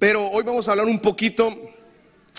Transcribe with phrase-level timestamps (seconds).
[0.00, 1.54] Pero hoy vamos a hablar un poquito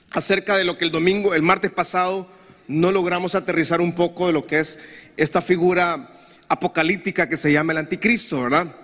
[0.10, 2.28] acerca de lo que el domingo, el martes pasado,
[2.68, 4.80] no logramos aterrizar un poco de lo que es
[5.16, 6.10] esta figura
[6.50, 8.76] apocalíptica que se llama el anticristo, ¿verdad?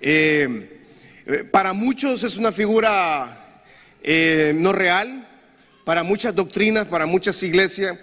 [0.00, 0.82] Eh,
[1.26, 3.62] eh, para muchos es una figura
[4.02, 5.28] eh, no real,
[5.84, 7.96] para muchas doctrinas, para muchas iglesias,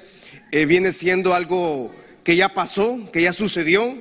[0.50, 1.94] viene siendo algo
[2.24, 3.98] que ya pasó, que ya sucedió.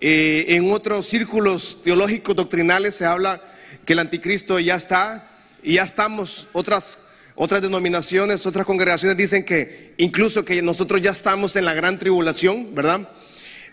[0.00, 3.40] en otros círculos teológicos doctrinales se habla
[3.86, 5.30] que el anticristo ya está
[5.62, 6.48] y ya estamos.
[6.52, 11.98] Otras, otras denominaciones, otras congregaciones dicen que incluso que nosotros ya estamos en la gran
[11.98, 13.08] tribulación, ¿verdad?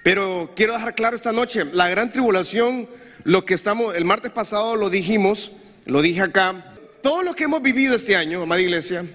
[0.03, 2.87] Pero quiero dejar claro esta noche, la gran tribulación,
[3.23, 5.51] lo que estamos, el martes pasado lo dijimos,
[5.85, 9.05] lo dije acá, todo lo que hemos vivido este año, amada iglesia,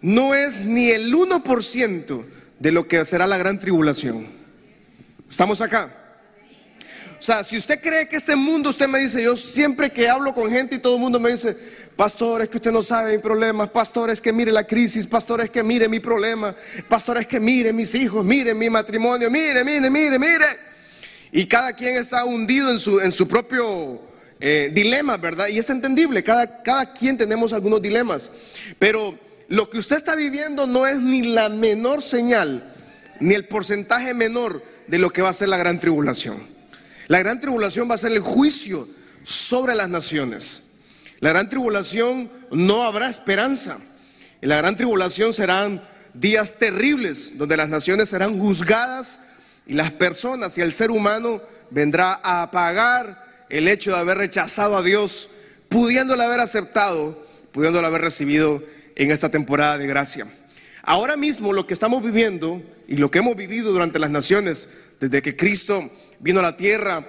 [0.00, 2.24] no es ni el 1%
[2.58, 4.26] de lo que será la gran tribulación.
[5.28, 6.07] ¿Estamos acá?
[7.18, 10.32] O sea, si usted cree que este mundo, usted me dice, yo siempre que hablo
[10.32, 11.56] con gente y todo el mundo me dice,
[11.96, 15.40] pastor, es que usted no sabe mi problema, pastor, es que mire la crisis, pastor,
[15.40, 16.54] es que mire mi problema,
[16.88, 20.46] pastor, es que mire mis hijos, mire mi matrimonio, mire, mire, mire, mire.
[21.32, 24.00] Y cada quien está hundido en su, en su propio
[24.38, 25.48] eh, dilema, ¿verdad?
[25.48, 28.30] Y es entendible, cada, cada quien tenemos algunos dilemas.
[28.78, 32.72] Pero lo que usted está viviendo no es ni la menor señal,
[33.18, 36.57] ni el porcentaje menor de lo que va a ser la gran tribulación.
[37.08, 38.86] La gran tribulación va a ser el juicio
[39.24, 40.64] sobre las naciones.
[41.20, 43.78] La gran tribulación no habrá esperanza.
[44.40, 45.82] En la gran tribulación serán
[46.14, 49.22] días terribles donde las naciones serán juzgadas
[49.66, 54.76] y las personas y el ser humano vendrá a pagar el hecho de haber rechazado
[54.76, 55.30] a Dios,
[55.68, 57.22] pudiéndolo haber aceptado,
[57.52, 58.62] pudiéndolo haber recibido
[58.96, 60.26] en esta temporada de gracia.
[60.82, 65.22] Ahora mismo lo que estamos viviendo y lo que hemos vivido durante las naciones desde
[65.22, 65.90] que Cristo
[66.20, 67.06] vino a la tierra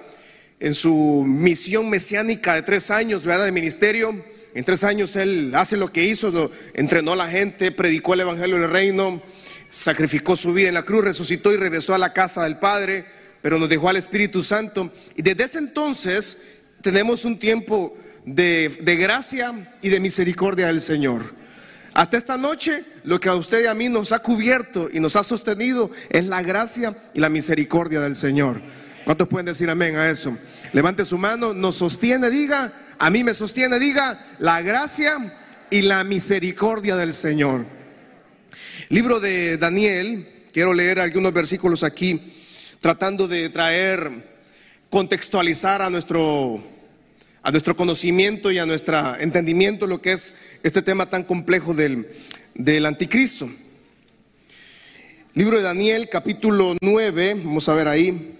[0.60, 3.46] en su misión mesiánica de tres años, ¿verdad?
[3.46, 4.14] De ministerio.
[4.54, 8.56] En tres años él hace lo que hizo, entrenó a la gente, predicó el evangelio
[8.56, 9.22] del reino,
[9.70, 13.04] sacrificó su vida en la cruz, resucitó y regresó a la casa del Padre,
[13.42, 14.92] pero nos dejó al Espíritu Santo.
[15.16, 16.42] Y desde ese entonces
[16.82, 21.22] tenemos un tiempo de, de gracia y de misericordia del Señor.
[21.94, 25.16] Hasta esta noche, lo que a usted y a mí nos ha cubierto y nos
[25.16, 28.60] ha sostenido es la gracia y la misericordia del Señor.
[29.10, 30.38] ¿Cuántos pueden decir amén a eso?
[30.72, 35.16] Levante su mano, nos sostiene, diga, a mí me sostiene, diga, la gracia
[35.68, 37.66] y la misericordia del Señor.
[38.88, 42.20] Libro de Daniel, quiero leer algunos versículos aquí,
[42.78, 44.12] tratando de traer,
[44.90, 46.62] contextualizar a nuestro,
[47.42, 52.06] a nuestro conocimiento y a nuestro entendimiento lo que es este tema tan complejo del,
[52.54, 53.50] del anticristo.
[55.34, 58.36] Libro de Daniel, capítulo 9, vamos a ver ahí.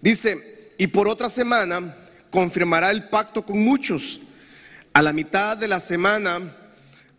[0.00, 1.94] Dice, y por otra semana
[2.30, 4.20] confirmará el pacto con muchos.
[4.92, 6.40] A la mitad de la semana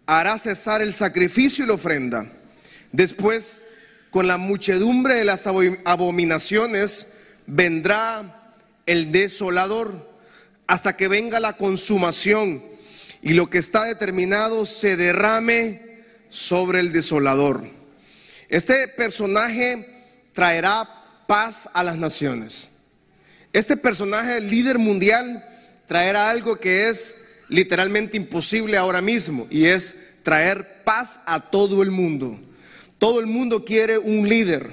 [0.06, 2.26] hará cesar el sacrificio y la ofrenda.
[2.92, 3.64] Después,
[4.10, 8.56] con la muchedumbre de las abominaciones, vendrá
[8.86, 10.10] el desolador
[10.68, 12.64] hasta que venga la consumación
[13.22, 15.82] y lo que está determinado se derrame
[16.30, 17.64] sobre el desolador.
[18.50, 19.86] Este personaje
[20.34, 20.88] traerá
[21.28, 22.71] paz a las naciones.
[23.54, 25.44] Este personaje, líder mundial,
[25.86, 27.16] traerá algo que es
[27.50, 32.40] literalmente imposible ahora mismo y es traer paz a todo el mundo.
[32.98, 34.70] Todo el mundo quiere un líder.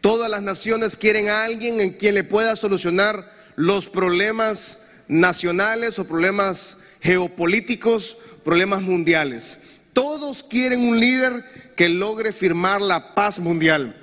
[0.00, 6.06] Todas las naciones quieren a alguien en quien le pueda solucionar los problemas nacionales o
[6.06, 9.58] problemas geopolíticos, problemas mundiales.
[9.92, 11.44] Todos quieren un líder
[11.76, 13.96] que logre firmar la paz mundial.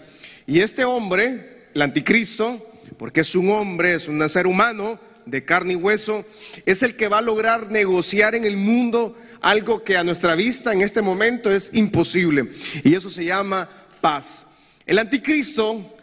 [0.47, 2.70] Y este hombre, el anticristo,
[3.01, 6.23] porque es un hombre, es un ser humano de carne y hueso,
[6.67, 10.71] es el que va a lograr negociar en el mundo algo que a nuestra vista
[10.71, 12.45] en este momento es imposible.
[12.83, 13.67] Y eso se llama
[14.01, 14.49] paz.
[14.85, 15.97] El anticristo,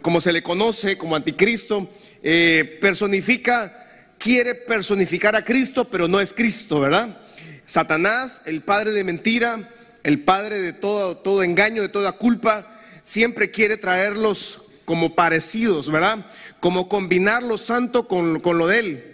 [0.00, 1.90] como se le conoce como anticristo,
[2.22, 7.20] eh, personifica, quiere personificar a Cristo, pero no es Cristo, ¿verdad?
[7.66, 9.58] Satanás, el padre de mentira,
[10.04, 12.64] el padre de todo, todo engaño, de toda culpa,
[13.02, 16.16] siempre quiere traerlos como parecidos, ¿verdad?
[16.60, 19.04] Como combinar lo santo con, lo de él.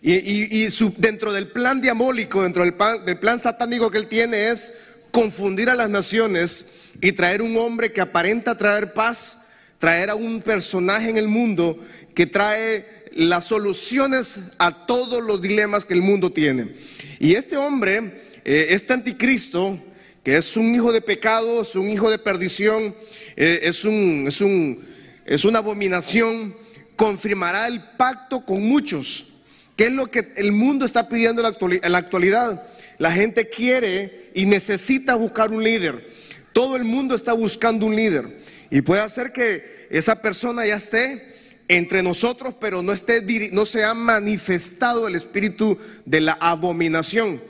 [0.00, 0.68] Y,
[0.98, 4.72] dentro del plan diabólico, dentro del plan, del plan satánico que él tiene es
[5.10, 9.48] confundir a las naciones y traer un hombre que aparenta traer paz,
[9.80, 11.76] traer a un personaje en el mundo
[12.14, 12.86] que trae
[13.16, 16.72] las soluciones a todos los dilemas que el mundo tiene.
[17.18, 18.12] Y este hombre,
[18.44, 19.76] eh, este anticristo,
[20.22, 22.94] que es un hijo de pecado, es un hijo de perdición,
[23.34, 24.86] eh, es, un, es un
[25.26, 26.54] es una abominación,
[26.96, 29.32] confirmará el pacto con muchos.
[29.76, 32.62] ¿Qué es lo que el mundo está pidiendo en la actualidad?
[32.98, 36.06] la gente quiere y necesita buscar un líder.
[36.52, 38.26] Todo el mundo está buscando un líder.
[38.70, 41.22] Y puede hacer que esa persona ya esté
[41.68, 47.40] entre nosotros, pero no, esté, no se ha manifestado el espíritu de la abominación.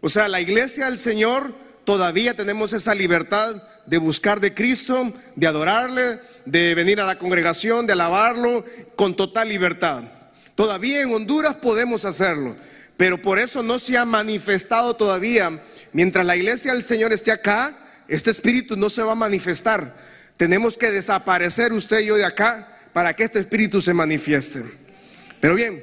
[0.00, 1.54] O sea, la iglesia del Señor
[1.84, 7.86] todavía tenemos esa libertad de buscar de Cristo, de adorarle, de venir a la congregación,
[7.86, 8.64] de alabarlo
[8.96, 10.02] con total libertad.
[10.54, 12.54] Todavía en Honduras podemos hacerlo,
[12.96, 15.58] pero por eso no se ha manifestado todavía.
[15.92, 17.74] Mientras la iglesia del Señor esté acá,
[18.08, 19.94] este espíritu no se va a manifestar.
[20.36, 24.62] Tenemos que desaparecer usted y yo de acá para que este espíritu se manifieste.
[25.40, 25.82] Pero bien,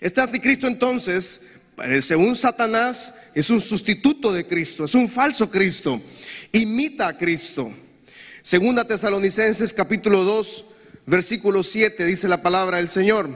[0.00, 1.55] este anticristo entonces
[2.00, 6.00] según Satanás, es un sustituto de Cristo, es un falso Cristo,
[6.52, 7.72] imita a Cristo.
[8.42, 10.64] Segunda Tesalonicenses capítulo 2,
[11.06, 13.28] versículo 7, dice la palabra del Señor.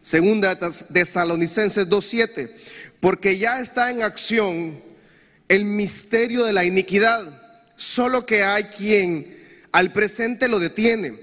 [0.00, 2.56] Segunda Tesalonicenses 2, 7,
[3.00, 4.80] porque ya está en acción
[5.48, 7.22] el misterio de la iniquidad,
[7.76, 9.36] solo que hay quien
[9.72, 11.18] al presente lo detiene,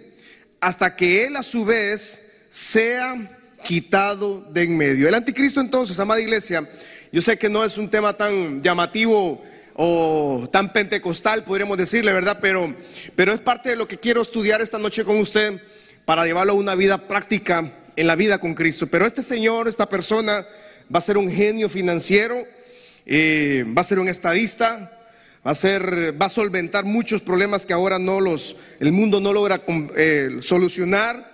[0.59, 3.15] hasta que él a su vez sea
[3.63, 5.07] quitado de en medio.
[5.07, 6.63] El anticristo entonces, amada iglesia,
[7.11, 9.41] yo sé que no es un tema tan llamativo
[9.75, 12.37] o tan pentecostal, podríamos decirle, ¿verdad?
[12.41, 12.73] Pero,
[13.15, 15.59] pero es parte de lo que quiero estudiar esta noche con usted
[16.05, 18.87] para llevarlo a una vida práctica en la vida con Cristo.
[18.87, 20.45] Pero este señor, esta persona,
[20.93, 22.35] va a ser un genio financiero,
[23.05, 24.91] eh, va a ser un estadista,
[25.45, 29.33] va a ser, va a solventar muchos problemas que ahora no los, el mundo no
[29.33, 29.61] logra
[29.95, 31.33] eh, solucionar.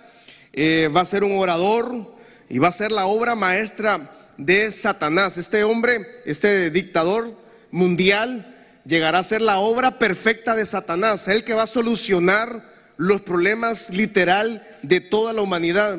[0.52, 2.16] Eh, va a ser un orador,
[2.50, 5.38] y va a ser la obra maestra de Satanás.
[5.38, 7.32] Este hombre, este dictador
[7.70, 8.44] mundial,
[8.84, 12.62] llegará a ser la obra perfecta de Satanás, el que va a solucionar
[12.96, 15.96] los problemas literal de toda la humanidad.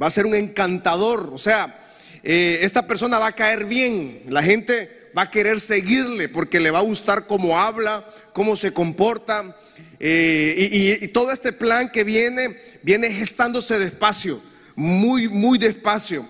[0.00, 1.76] Va a ser un encantador, o sea,
[2.22, 6.70] eh, esta persona va a caer bien, la gente va a querer seguirle porque le
[6.70, 9.56] va a gustar cómo habla, cómo se comporta.
[9.98, 14.40] Eh, y todo este plan que viene, viene gestándose despacio
[14.80, 16.26] muy, muy despacio.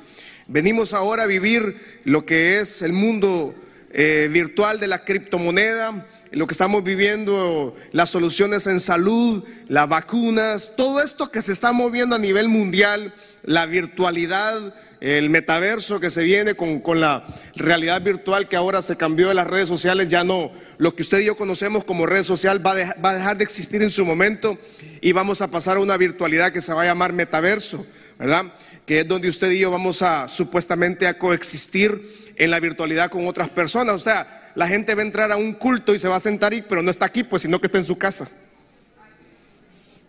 [0.48, 3.54] Venimos ahora a vivir lo que es el mundo
[3.92, 10.72] eh, virtual de la criptomoneda, lo que estamos viviendo, las soluciones en salud, las vacunas,
[10.76, 13.14] todo esto que se está moviendo a nivel mundial,
[13.44, 17.24] la virtualidad, el metaverso que se viene con, la
[17.54, 21.20] realidad virtual que ahora se cambió de las redes sociales, ya no, lo que usted
[21.20, 24.58] y yo conocemos como red social va va a dejar de existir en su momento
[25.00, 27.86] y vamos a pasar a una virtualidad que se va a llamar metaverso.
[28.20, 28.44] ¿Verdad?
[28.84, 32.00] Que es donde usted y yo vamos a supuestamente a coexistir
[32.36, 33.94] en la virtualidad con otras personas.
[33.94, 36.52] O sea, la gente va a entrar a un culto y se va a sentar
[36.52, 38.28] ahí, pero no está aquí, pues, sino que está en su casa.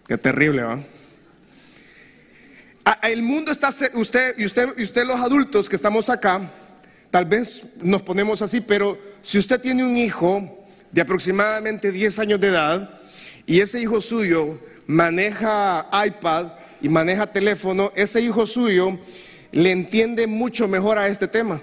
[0.06, 0.80] Qué terrible, ¿va?
[3.04, 6.42] El mundo está, usted y usted y usted los adultos que estamos acá,
[7.10, 12.42] tal vez nos ponemos así, pero si usted tiene un hijo de aproximadamente 10 años
[12.42, 13.00] de edad
[13.46, 18.98] y ese hijo suyo maneja iPad y maneja teléfono, ese hijo suyo
[19.52, 21.62] le entiende mucho mejor a este tema.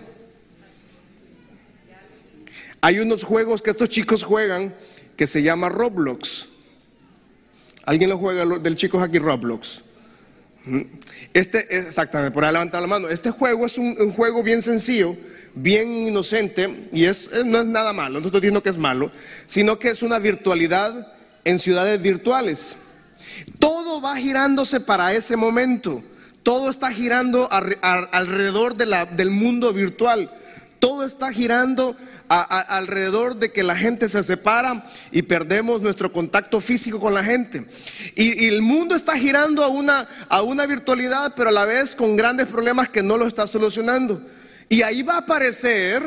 [2.81, 4.75] Hay unos juegos que estos chicos juegan
[5.17, 6.47] que se llama Roblox.
[7.85, 9.83] ¿Alguien lo juega del chicos aquí Roblox?
[11.35, 13.09] Este, exactamente, por ahí levantar la mano.
[13.09, 15.17] Este juego es un, juego bien sencillo,
[15.55, 19.11] bien inocente, y es, no es nada malo, no estoy diciendo que es malo,
[19.47, 21.13] sino que es una virtualidad
[21.45, 22.77] en ciudades virtuales.
[23.59, 26.03] Todo va girándose para ese momento.
[26.43, 30.31] Todo está girando alrededor del mundo virtual.
[30.79, 31.97] Todo está girando
[32.29, 37.65] alrededor de que la gente se separa y perdemos nuestro contacto físico con la gente.
[38.15, 42.17] Y, el mundo está girando a una, a una virtualidad, pero a la vez con
[42.17, 44.23] grandes problemas que no lo está solucionando.
[44.69, 46.03] Y ahí va a aparecer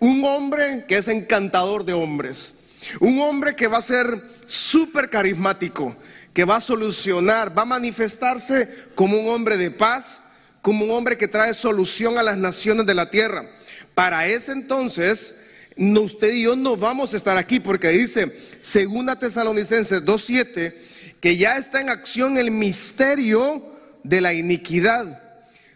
[0.00, 2.64] un hombre que es encantador de hombres.
[3.00, 5.96] Un hombre que va a ser súper carismático
[6.36, 10.20] que va a solucionar, va a manifestarse como un hombre de paz,
[10.60, 13.48] como un hombre que trae solución a las naciones de la tierra.
[13.94, 15.46] Para ese entonces,
[15.78, 20.74] usted y yo no vamos a estar aquí porque dice, segunda Tesalonicenses 2.7,
[21.22, 23.64] que ya está en acción el misterio
[24.04, 25.18] de la iniquidad.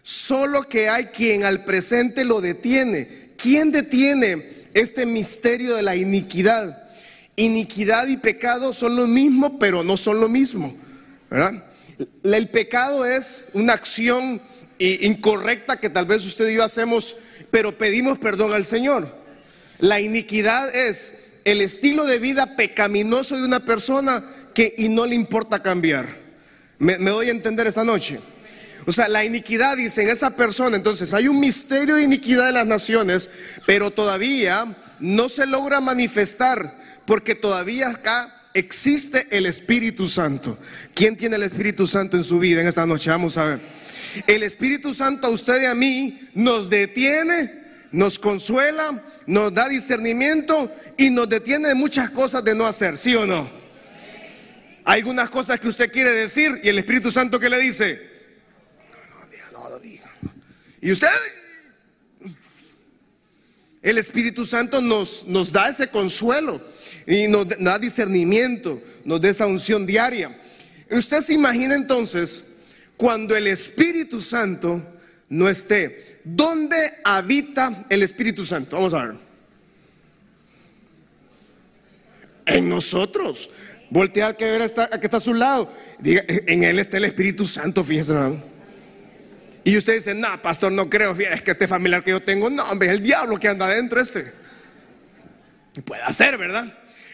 [0.03, 3.31] Solo que hay quien al presente lo detiene.
[3.35, 6.80] ¿Quién detiene este misterio de la iniquidad?
[7.41, 10.75] Iniquidad y pecado son lo mismo, pero no son lo mismo.
[12.23, 14.41] El pecado es una acción
[14.79, 17.15] incorrecta que tal vez usted y yo hacemos,
[17.49, 19.07] pero pedimos perdón al Señor.
[19.79, 25.15] La iniquidad es el estilo de vida pecaminoso de una persona que y no le
[25.15, 26.07] importa cambiar.
[26.77, 28.19] Me, me doy a entender esta noche.
[28.85, 30.75] O sea, la iniquidad dice en esa persona.
[30.75, 33.29] Entonces hay un misterio de iniquidad en las naciones,
[33.65, 34.65] pero todavía
[34.99, 36.80] no se logra manifestar
[37.11, 40.57] porque todavía acá existe el Espíritu Santo.
[40.93, 43.09] ¿Quién tiene el Espíritu Santo en su vida en esta noche?
[43.09, 43.61] Vamos a ver.
[44.27, 47.51] El Espíritu Santo a usted y a mí nos detiene,
[47.91, 53.13] nos consuela, nos da discernimiento y nos detiene de muchas cosas de no hacer, ¿sí
[53.13, 53.51] o no?
[54.85, 58.01] Hay algunas cosas que usted quiere decir y el Espíritu Santo que le dice,
[59.51, 59.59] no.
[60.79, 61.09] Y usted,
[63.81, 66.71] el Espíritu Santo nos da ese consuelo
[67.07, 70.35] y nos da discernimiento, nos da esa unción diaria.
[70.89, 72.57] Usted se imagina entonces
[72.97, 74.81] cuando el Espíritu Santo
[75.29, 76.19] no esté.
[76.23, 78.75] ¿Dónde habita el Espíritu Santo?
[78.75, 79.15] Vamos a ver.
[82.45, 83.49] En nosotros.
[83.89, 85.71] Voltea al que, está, que está a su lado.
[85.99, 88.13] Diga, en él está el Espíritu Santo, fíjese.
[89.63, 91.11] Y usted dice, no, pastor, no creo.
[91.13, 94.01] Es que este familiar que yo tengo, no, hombre, es el diablo que anda adentro
[94.01, 94.31] este.
[95.85, 96.71] Puede ser, ¿verdad?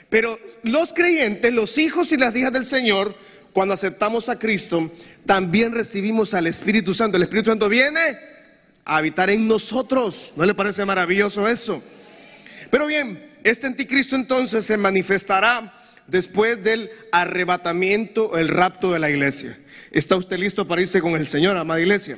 [0.10, 3.14] Pero los creyentes, los hijos y las hijas del Señor,
[3.52, 4.90] cuando aceptamos a Cristo,
[5.26, 7.18] también recibimos al Espíritu Santo.
[7.18, 8.00] El Espíritu Santo viene
[8.86, 10.32] a habitar en nosotros.
[10.36, 11.84] ¿No le parece maravilloso eso?
[12.70, 15.74] Pero bien, este anticristo entonces se manifestará
[16.08, 19.58] después del arrebatamiento, el rapto de la iglesia.
[19.92, 22.18] ¿Está usted listo para irse con el Señor, amada iglesia?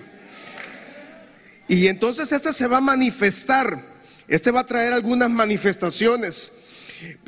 [1.67, 3.79] Y entonces este se va a manifestar.
[4.27, 6.51] Este va a traer algunas manifestaciones.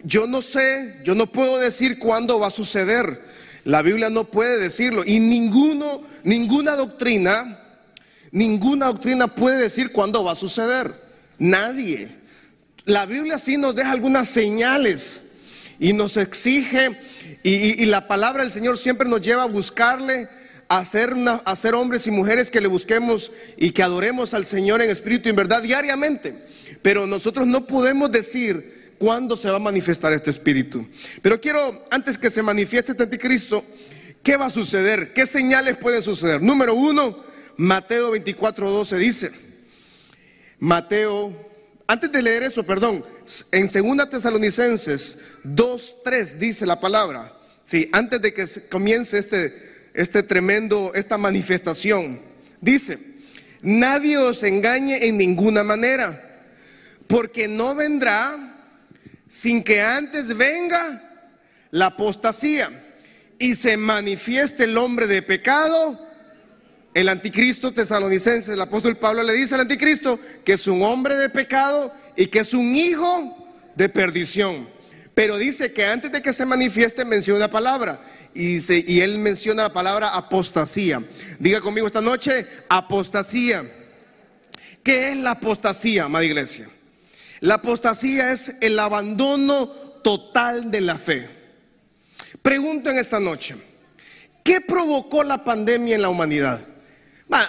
[0.03, 3.21] Yo no sé, yo no puedo decir cuándo va a suceder.
[3.63, 5.03] La Biblia no puede decirlo.
[5.05, 7.59] Y ninguno, ninguna doctrina,
[8.31, 10.93] ninguna doctrina puede decir cuándo va a suceder.
[11.37, 12.09] Nadie.
[12.85, 15.31] La Biblia sí nos deja algunas señales
[15.79, 16.95] y nos exige,
[17.43, 20.27] y, la palabra del Señor siempre nos lleva a buscarle,
[20.67, 24.81] a ser, a ser hombres y mujeres que le busquemos y que adoremos al Señor
[24.81, 26.35] en espíritu y en verdad diariamente.
[26.81, 30.87] Pero nosotros no podemos decir cuándo se va a manifestar este espíritu.
[31.23, 33.65] Pero quiero, antes que se manifieste este anticristo,
[34.21, 35.11] ¿qué va a suceder?
[35.11, 36.39] ¿Qué señales pueden suceder?
[36.39, 37.17] Número uno,
[37.57, 39.31] Mateo 24, 12 dice,
[40.59, 41.33] Mateo,
[41.87, 43.03] antes de leer eso, perdón,
[43.51, 50.21] en Segunda Tesalonicenses 2, 3 dice la palabra, sí, antes de que comience este, este
[50.21, 52.21] tremendo, esta manifestación,
[52.61, 52.99] dice,
[53.63, 56.21] nadie os engañe en ninguna manera,
[57.07, 58.50] porque no vendrá
[59.31, 61.01] sin que antes venga
[61.71, 62.69] la apostasía
[63.39, 65.97] y se manifieste el hombre de pecado,
[66.93, 71.29] el anticristo tesalonicense, el apóstol Pablo le dice al anticristo que es un hombre de
[71.29, 74.67] pecado y que es un hijo de perdición.
[75.15, 78.01] Pero dice que antes de que se manifieste menciona una palabra
[78.33, 78.57] y,
[78.91, 81.01] y él menciona la palabra apostasía.
[81.39, 83.63] Diga conmigo esta noche, apostasía.
[84.83, 86.67] ¿Qué es la apostasía, amada iglesia?
[87.41, 89.67] La apostasía es el abandono
[90.03, 91.27] total de la fe.
[92.43, 93.55] Pregunto en esta noche,
[94.43, 96.59] ¿qué provocó la pandemia en la humanidad?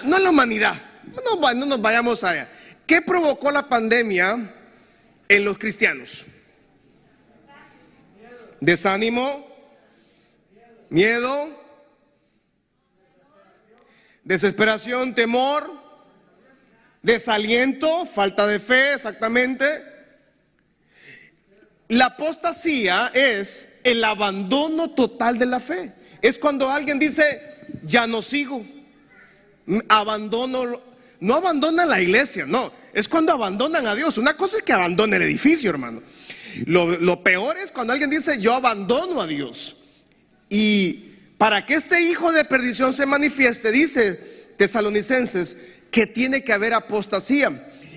[0.05, 0.73] no en la humanidad,
[1.13, 2.49] no, no nos vayamos allá.
[2.87, 4.51] ¿Qué provocó la pandemia
[5.27, 6.25] en los cristianos?
[8.59, 9.47] Desánimo,
[10.89, 11.49] miedo,
[14.23, 15.82] desesperación, temor
[17.03, 19.65] desaliento, falta de fe, exactamente.
[21.89, 25.91] La apostasía es el abandono total de la fe.
[26.21, 27.23] Es cuando alguien dice,
[27.83, 28.65] ya no sigo,
[29.89, 30.81] abandono,
[31.19, 34.17] no abandonan la iglesia, no, es cuando abandonan a Dios.
[34.17, 36.01] Una cosa es que abandone el edificio, hermano.
[36.65, 39.75] Lo, lo peor es cuando alguien dice, yo abandono a Dios.
[40.49, 44.13] Y para que este hijo de perdición se manifieste, dice
[44.55, 45.57] Tesalonicenses,
[45.93, 47.51] que tiene que haber apostasía.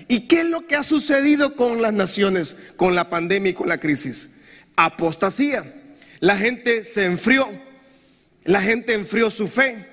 [0.07, 3.67] ¿Y qué es lo que ha sucedido con las naciones, con la pandemia y con
[3.67, 4.35] la crisis?
[4.75, 5.65] Apostasía.
[6.19, 7.45] La gente se enfrió,
[8.43, 9.83] la gente enfrió su fe.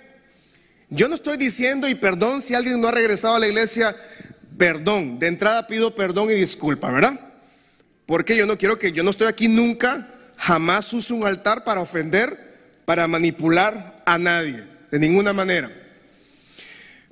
[0.91, 3.97] Yo no estoy diciendo, y perdón si alguien no ha regresado a la iglesia,
[4.59, 7.19] perdón, de entrada pido perdón y disculpa, ¿verdad?
[8.05, 10.07] Porque yo no quiero que, yo no estoy aquí nunca,
[10.37, 12.39] jamás uso un altar para ofender,
[12.85, 15.71] para manipular a nadie, de ninguna manera.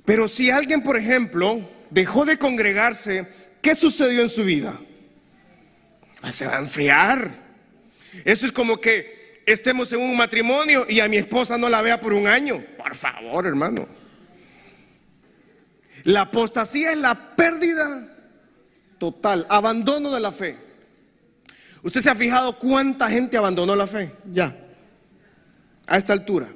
[0.05, 3.27] Pero si alguien, por ejemplo, dejó de congregarse,
[3.61, 4.79] ¿qué sucedió en su vida?
[6.21, 7.31] Ah, se va a enfriar.
[8.25, 11.99] Eso es como que estemos en un matrimonio y a mi esposa no la vea
[11.99, 12.63] por un año.
[12.77, 13.87] Por favor, hermano.
[16.03, 18.09] La apostasía es la pérdida
[18.97, 20.57] total, abandono de la fe.
[21.81, 24.11] ¿Usted se ha fijado cuánta gente abandonó la fe?
[24.31, 24.55] Ya,
[25.87, 26.49] a esta altura.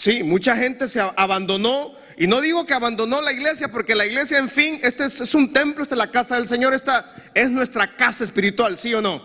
[0.00, 1.92] Sí, mucha gente se abandonó.
[2.16, 5.52] Y no digo que abandonó la iglesia, porque la iglesia, en fin, este es, un
[5.52, 7.04] templo, esta es la casa del Señor, esta
[7.34, 9.22] es nuestra casa espiritual, ¿sí o no?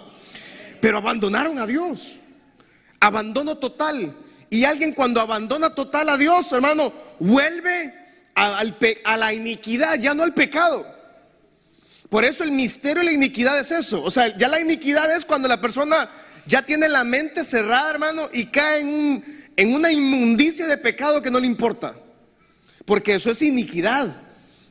[0.81, 2.15] Pero abandonaron a Dios.
[2.99, 4.13] Abandono total.
[4.49, 7.93] Y alguien cuando abandona total a Dios, hermano, vuelve
[8.35, 8.61] a,
[9.05, 10.85] a la iniquidad, ya no al pecado.
[12.09, 14.03] Por eso el misterio de la iniquidad es eso.
[14.03, 16.09] O sea, ya la iniquidad es cuando la persona
[16.47, 21.31] ya tiene la mente cerrada, hermano, y cae en, en una inmundicia de pecado que
[21.31, 21.95] no le importa.
[22.85, 24.21] Porque eso es iniquidad.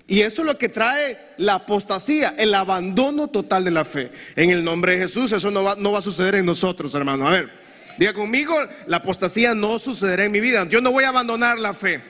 [0.06, 4.10] Y eso es lo que trae la apostasía, el abandono total de la fe.
[4.36, 7.26] En el nombre de Jesús, eso no va, a suceder en nosotros, hermano.
[7.26, 7.50] A ver,
[7.98, 8.54] diga conmigo,
[8.86, 10.66] la apostasía no sucederá en mi vida.
[10.68, 12.02] Yo no voy a abandonar la fe.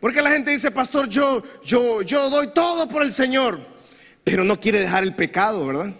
[0.00, 3.58] Porque la gente dice, pastor, yo, yo, yo doy todo por el Señor,
[4.22, 5.94] pero no quiere dejar el pecado, ¿verdad?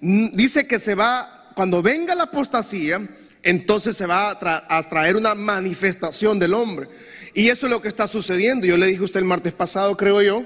[0.00, 3.00] Dice que se va, cuando venga la apostasía,
[3.44, 6.88] entonces se va a, traer una manifestación del hombre.
[7.34, 8.66] Y eso es lo que está sucediendo.
[8.66, 10.44] Yo le dije a usted el martes pasado, creo yo,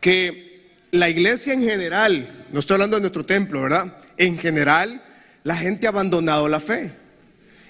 [0.00, 3.96] que la iglesia en general, no estoy hablando de nuestro templo, ¿verdad?
[4.16, 5.00] En general,
[5.44, 6.90] la gente ha abandonado la fe.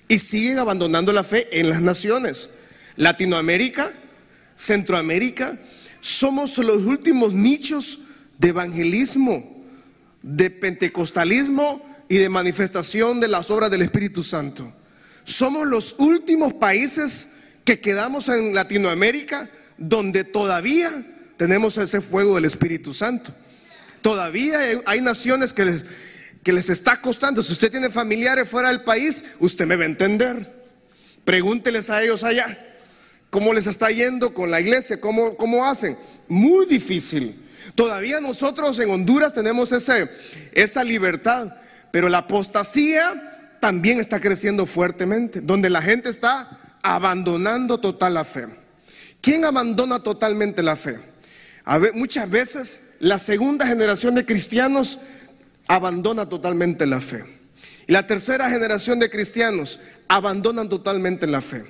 [0.08, 2.60] Y siguen abandonando la fe en las naciones.
[2.96, 3.92] Latinoamérica,
[4.54, 5.58] Centroamérica,
[6.00, 7.98] somos los últimos nichos
[8.38, 9.64] de evangelismo,
[10.22, 14.72] de pentecostalismo y de manifestación de las obras del Espíritu Santo.
[15.24, 17.28] Somos los últimos países
[17.64, 20.90] que quedamos en Latinoamérica donde todavía
[21.36, 23.34] tenemos ese fuego del Espíritu Santo.
[24.02, 25.84] Todavía hay naciones que les,
[26.42, 27.42] que les está costando.
[27.42, 30.54] Si usted tiene familiares fuera del país, usted me va a entender.
[31.24, 32.56] Pregúnteles a ellos allá
[33.30, 35.96] cómo les está yendo con la iglesia, cómo, cómo hacen.
[36.28, 37.34] Muy difícil.
[37.74, 40.08] Todavía nosotros en Honduras tenemos ese,
[40.52, 41.54] esa libertad.
[41.90, 43.02] Pero la apostasía
[43.60, 46.48] también está creciendo fuertemente, donde la gente está
[46.82, 48.46] abandonando total la fe.
[49.20, 50.98] ¿Quién abandona totalmente la fe?
[51.94, 55.00] muchas veces la segunda generación de cristianos
[55.66, 57.24] abandona totalmente la fe.
[57.88, 61.64] Y la tercera generación de cristianos abandonan totalmente la fe.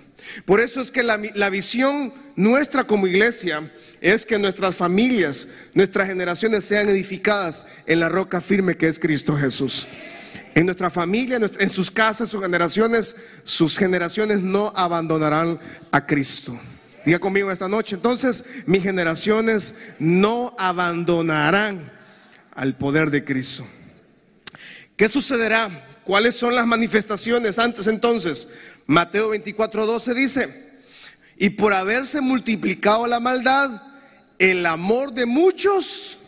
[0.44, 3.62] Por eso es que la, la, visión nuestra como iglesia
[4.00, 9.36] es que nuestras familias, nuestras generaciones sean edificadas en la roca firme que es Cristo
[9.36, 9.86] Jesús.
[10.54, 15.60] En nuestra familia, en sus casas, sus generaciones, sus generaciones no abandonarán
[15.92, 16.58] a Cristo.
[17.04, 21.92] Diga conmigo esta noche, entonces mis generaciones no abandonarán
[22.52, 23.66] al poder de Cristo.
[24.96, 25.68] ¿Qué sucederá?
[26.04, 28.48] ¿Cuáles son las manifestaciones antes entonces?
[28.86, 30.66] Mateo 24, 12 dice,
[31.36, 33.70] y por haberse multiplicado la maldad,
[34.38, 36.18] el amor de muchos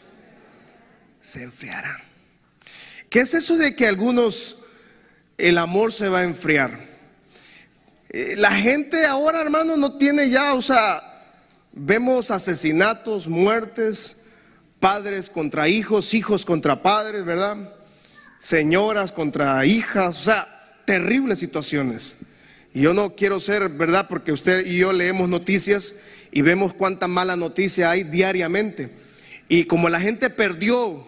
[1.21, 2.03] se enfriará.
[3.09, 4.65] ¿Qué es eso de que algunos
[5.39, 6.79] el amor se va a enfriar?
[8.11, 11.03] Eh, la gente ahora, hermano, no tiene ya, o sea,
[11.73, 14.27] vemos asesinatos, muertes,
[14.81, 17.57] padres contra hijos, hijos contra padres, ¿verdad?
[18.39, 20.47] Señoras contra hijas, o sea,
[20.85, 22.18] terribles situaciones.
[22.81, 24.07] Yo no quiero ser, ¿verdad?
[24.09, 25.97] Porque usted y yo leemos noticias
[26.31, 28.89] y vemos cuánta mala noticia hay diariamente.
[29.49, 31.07] Y como la gente perdió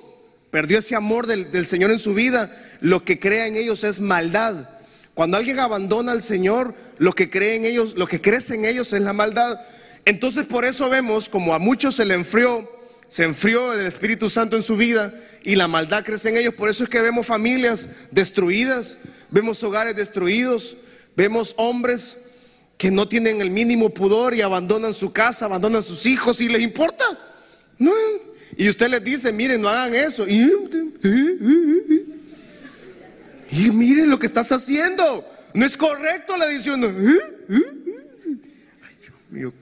[0.51, 4.69] perdió ese amor del, Señor en su vida, lo que crea en ellos es maldad.
[5.15, 8.93] Cuando alguien abandona al Señor, lo que cree en ellos, lo que crece en ellos
[8.93, 9.59] es la maldad.
[10.05, 12.69] Entonces por eso vemos como a muchos se le enfrió,
[13.09, 16.55] se enfrió el Espíritu Santo en su vida y la maldad crece en ellos.
[16.55, 18.99] Por eso es que vemos familias destruidas,
[19.31, 20.77] vemos hogares destruidos,
[21.21, 22.17] vemos hombres
[22.79, 26.63] que no tienen el mínimo pudor y abandonan su casa, abandonan sus hijos y les
[26.63, 27.05] importa.
[28.57, 30.27] Y usted les dice, miren, no hagan eso.
[30.27, 30.51] Y,
[33.51, 35.23] miren lo que estás haciendo.
[35.53, 36.83] No es correcto la edición.
[36.85, 36.91] Ay,
[39.03, 39.53] Dios mío.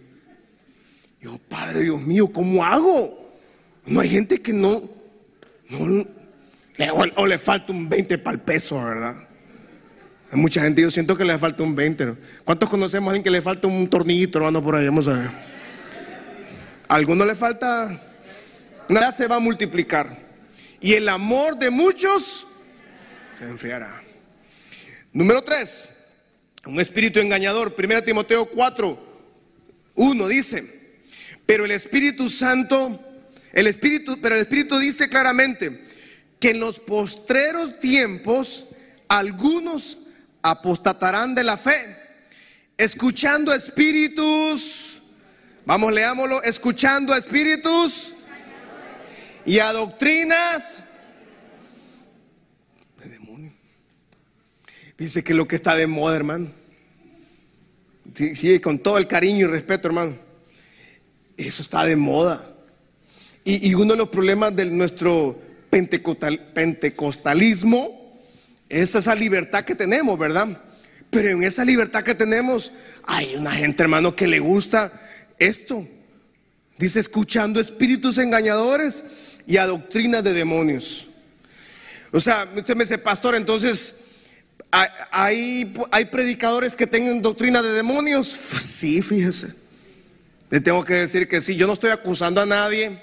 [1.20, 3.34] Dios, Padre, Dios mío, ¿cómo hago?
[3.84, 4.80] No hay gente que no,
[5.70, 6.06] no
[7.16, 9.27] o, le falta un 20 para el peso, ¿verdad?
[10.30, 12.14] Hay mucha gente, yo siento que le falta un 20.
[12.44, 14.86] ¿Cuántos conocemos a alguien que le falta un tornillito, hermano, por ahí?
[14.86, 15.30] Vamos a ver.
[16.88, 18.08] ¿A alguno le falta
[18.88, 20.16] nada se va a multiplicar.
[20.80, 22.46] Y el amor de muchos
[23.36, 24.02] se enfriará.
[25.12, 25.90] Número tres,
[26.66, 27.74] un espíritu engañador.
[27.76, 28.98] 1 Timoteo 4,
[29.94, 30.64] 1 dice,
[31.46, 33.00] pero el Espíritu Santo,
[33.52, 35.86] el Espíritu, pero el Espíritu dice claramente
[36.38, 38.68] que en los postreros tiempos
[39.08, 40.07] algunos
[40.42, 41.96] apostatarán de la fe,
[42.76, 45.02] escuchando espíritus,
[45.66, 48.14] vamos, leámoslo, escuchando espíritus
[49.44, 50.80] y a doctrinas
[52.98, 53.18] de.
[54.96, 56.50] Dice que lo que está de moda, hermano.
[58.14, 60.16] Sí, con todo el cariño y respeto, hermano.
[61.36, 62.44] Eso está de moda.
[63.44, 67.97] Y, uno de los problemas de nuestro pentecostalismo
[68.68, 70.48] es esa libertad que tenemos, ¿verdad?
[71.10, 72.72] Pero en esa libertad que tenemos,
[73.04, 74.92] hay una gente, hermano, que le gusta
[75.38, 75.86] esto.
[76.76, 81.08] Dice, escuchando espíritus engañadores y a doctrinas de demonios.
[82.12, 84.08] O sea, usted me dice, pastor, entonces
[84.70, 88.26] ¿Hay, hay predicadores que tengan doctrina de demonios?
[88.26, 89.54] Sí, fíjese.
[90.50, 92.98] Le tengo que decir que sí, yo no estoy acusando a nadie.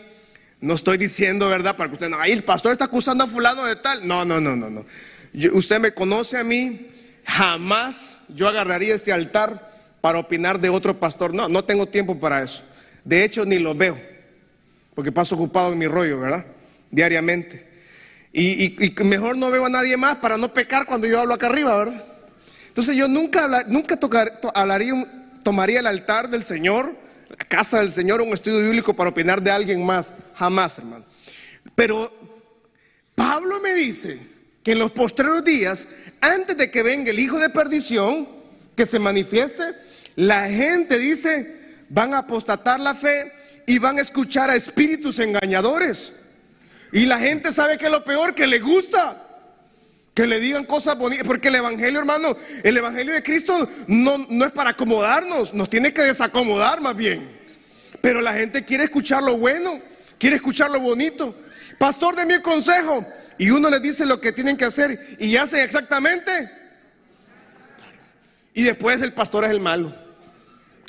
[0.62, 1.76] No estoy diciendo, ¿verdad?
[1.76, 4.08] Para que usted no, ahí el pastor está acusando a fulano de tal.
[4.08, 4.86] No, no, no, no, no.
[5.54, 6.88] Usted me conoce a mí.
[7.26, 9.72] Jamás yo agarraría este altar
[10.02, 11.34] para opinar de otro pastor.
[11.34, 12.64] No, no tengo tiempo para eso.
[13.04, 14.00] De hecho, ni lo veo.
[14.94, 16.46] Porque paso ocupado en mi rollo, ¿verdad?
[16.92, 17.66] Diariamente.
[18.32, 21.76] Y, mejor no veo a nadie más para no pecar cuando yo hablo acá arriba,
[21.78, 22.04] ¿verdad?
[22.68, 23.98] Entonces yo nunca, nunca
[24.54, 24.94] hablaría,
[25.42, 26.94] tomaría el altar del Señor,
[27.30, 30.14] la casa del Señor, un estudio bíblico para opinar de alguien más.
[30.36, 31.06] Jamás, hermano.
[31.76, 32.12] Pero
[33.16, 34.35] Pablo me dice
[34.66, 35.88] que en los postreros días,
[36.22, 38.28] antes de que venga el Hijo de Perdición,
[38.76, 39.64] que se manifieste,
[40.16, 41.56] la gente dice,
[41.90, 43.32] van a apostatar la fe
[43.68, 46.14] y van a escuchar a espíritus engañadores.
[46.92, 49.22] Y la gente sabe que es lo peor, que le gusta.
[50.16, 51.28] Que le digan cosas bonitas.
[51.28, 55.54] Porque el Evangelio, hermano, el Evangelio de Cristo no, no es para acomodarnos.
[55.54, 57.30] Nos tiene que desacomodar más bien.
[58.02, 59.80] Pero la gente quiere escuchar lo bueno.
[60.18, 61.36] Quiere escuchar lo bonito.
[61.78, 63.06] Pastor, de mi consejo.
[63.38, 65.00] Y uno le dice lo que tienen que hacer.
[65.20, 66.32] Y hacen exactamente.
[68.54, 69.94] Y después el pastor es el malo.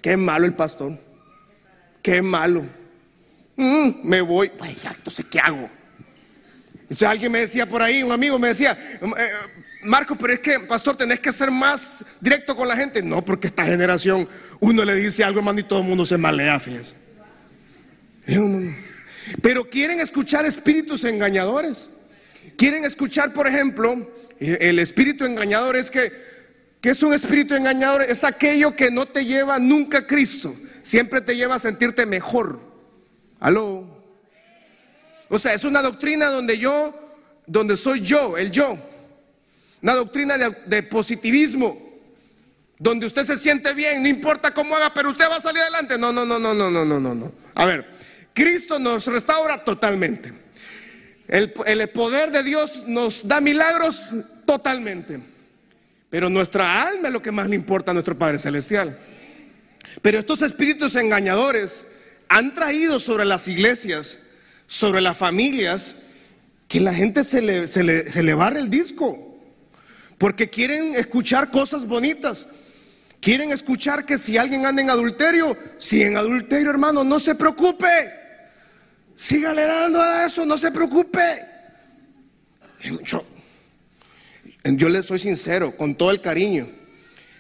[0.01, 0.99] Qué malo el pastor.
[2.03, 2.65] Qué malo.
[3.57, 4.51] Mm, me voy.
[4.51, 5.69] Pues ya, entonces, ¿qué hago?
[7.05, 9.31] Alguien me decía por ahí, un amigo me decía, eh,
[9.83, 13.03] Marco, pero es que, pastor, tenés que ser más directo con la gente.
[13.03, 14.29] No, porque esta generación,
[14.61, 16.95] uno le dice algo, hermano, y todo el mundo se malea, fíjense.
[19.43, 21.91] Pero quieren escuchar espíritus engañadores.
[22.57, 23.95] Quieren escuchar, por ejemplo,
[24.41, 26.13] eh, el espíritu engañador es que,
[26.81, 31.21] que es un espíritu engañador, es aquello que no te lleva nunca a Cristo, siempre
[31.21, 32.59] te lleva a sentirte mejor.
[33.41, 33.97] Aló.
[35.29, 36.95] O sea, es una doctrina donde yo,
[37.47, 38.79] donde soy yo, el yo.
[39.83, 41.79] Una doctrina de, de positivismo,
[42.79, 45.99] donde usted se siente bien, no importa cómo haga, pero usted va a salir adelante.
[45.99, 47.33] No, no, no, no, no, no, no, no.
[47.55, 47.87] A ver,
[48.33, 50.46] Cristo nos restaura totalmente.
[51.29, 51.51] El,
[51.89, 54.03] poder de Dios nos da milagros
[54.45, 55.21] totalmente.
[56.09, 58.97] Pero nuestra alma es lo que más le importa a nuestro Padre Celestial.
[60.03, 61.87] Pero estos espíritus engañadores
[62.29, 64.21] han traído sobre las iglesias
[64.67, 66.03] sobre las familias
[66.69, 69.23] que la gente se le, se le, barre el disco.
[70.19, 72.49] Porque quieren escuchar cosas bonitas.
[73.21, 77.87] Quieren escuchar que si alguien anda en adulterio, si en adulterio, hermano, no se preocupe.
[79.17, 81.21] Sígale dando a eso, no se preocupe.
[83.05, 83.25] Yo,
[84.63, 86.69] yo le soy sincero, con todo el cariño.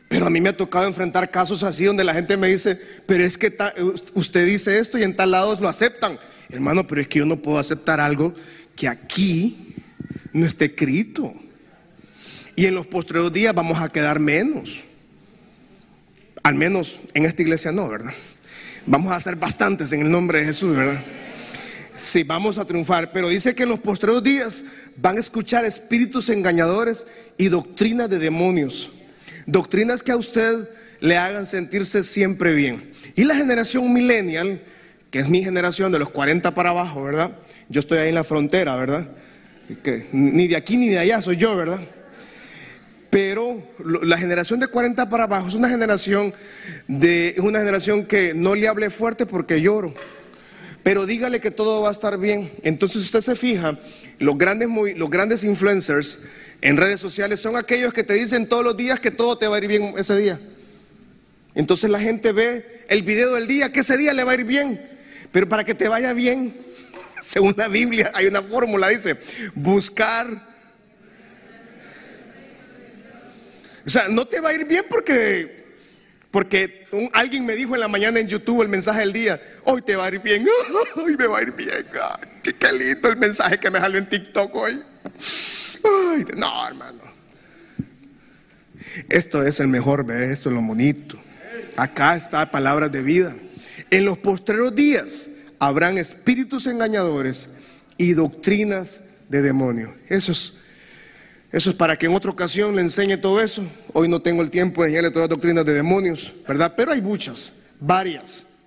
[0.08, 3.24] Pero a mí me ha tocado enfrentar casos así donde la gente me dice, pero
[3.24, 3.54] es que
[4.14, 6.18] usted dice esto y en tal lado lo aceptan.
[6.48, 8.34] Hermano, pero es que yo no puedo aceptar algo
[8.74, 9.74] que aquí
[10.32, 11.34] no esté escrito.
[12.54, 14.80] Y en los postreros días vamos a quedar menos.
[16.42, 18.14] Al menos en esta iglesia no, ¿verdad?
[18.86, 21.04] Vamos a hacer bastantes en el nombre de Jesús, ¿verdad?
[21.96, 23.12] Sí, vamos a triunfar.
[23.12, 24.64] Pero dice que en los postreros días
[24.96, 27.06] van a escuchar espíritus engañadores
[27.38, 28.90] y doctrinas de demonios.
[29.46, 30.68] Doctrinas que a usted
[31.00, 32.82] le hagan sentirse siempre bien.
[33.14, 34.60] Y la generación millennial
[35.10, 37.30] que es mi generación de los 40 para abajo, ¿verdad?
[37.68, 39.08] Yo estoy ahí en la frontera, ¿verdad?
[39.82, 41.80] Que ni de aquí ni de allá soy yo, ¿verdad?
[43.10, 43.62] Pero
[44.02, 46.34] la generación de 40 para abajo es una generación
[46.86, 49.94] de una generación que no le hable fuerte porque lloro.
[50.86, 52.48] Pero dígale que todo va a estar bien.
[52.62, 53.76] Entonces usted se fija,
[54.20, 56.28] los grandes los grandes influencers
[56.60, 59.56] en redes sociales son aquellos que te dicen todos los días que todo te va
[59.56, 60.38] a ir bien ese día.
[61.56, 64.44] Entonces la gente ve el video del día que ese día le va a ir
[64.44, 64.80] bien.
[65.32, 66.54] Pero para que te vaya bien,
[67.20, 69.16] según la Biblia, hay una fórmula, dice,
[69.56, 70.28] buscar.
[73.84, 75.55] O sea, no te va a ir bien porque,
[76.30, 79.96] porque alguien me dijo en la mañana en YouTube el mensaje del día, hoy te
[79.96, 80.46] va a ir bien,
[80.96, 81.86] hoy me va a ir bien,
[82.42, 84.82] qué, lindo el mensaje que me salió en TikTok hoy.
[86.36, 87.00] no, hermano.
[89.08, 91.18] Esto es el mejor, esto es lo bonito.
[91.76, 93.34] Acá está palabras de vida.
[93.90, 97.50] En los postreros días habrán espíritus engañadores
[97.98, 99.90] y doctrinas de demonios.
[100.08, 100.58] Eso es,
[101.56, 103.64] Eso es para que en otra ocasión le enseñe todo eso.
[103.94, 106.74] Hoy no tengo el tiempo de enseñarle todas las doctrinas de demonios, ¿verdad?
[106.76, 108.58] Pero hay muchas, varias.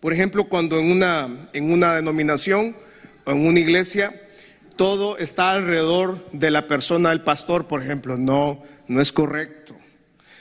[0.00, 2.74] Por ejemplo, cuando en una, en una denominación
[3.24, 4.12] o en una iglesia
[4.74, 9.76] todo está alrededor de la persona del pastor, por ejemplo, no, no es correcto.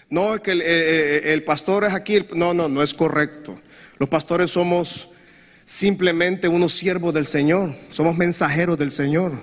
[0.10, 3.56] No, que el, eh, el pastor es aquí, no, no, no es correcto.
[4.00, 5.10] Los pastores somos
[5.68, 9.34] simplemente unos siervos del Señor, somos mensajeros del Señor.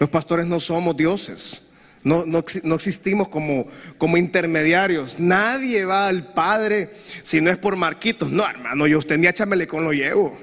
[0.00, 1.65] Los pastores no somos dioses.
[2.06, 2.38] No, no,
[2.76, 3.66] existimos como,
[3.98, 5.18] como intermediarios.
[5.18, 6.88] Nadie va al Padre
[7.24, 8.30] si no es por Marquitos.
[8.30, 10.38] No, hermano, yo usted ni échamele con lo llevo.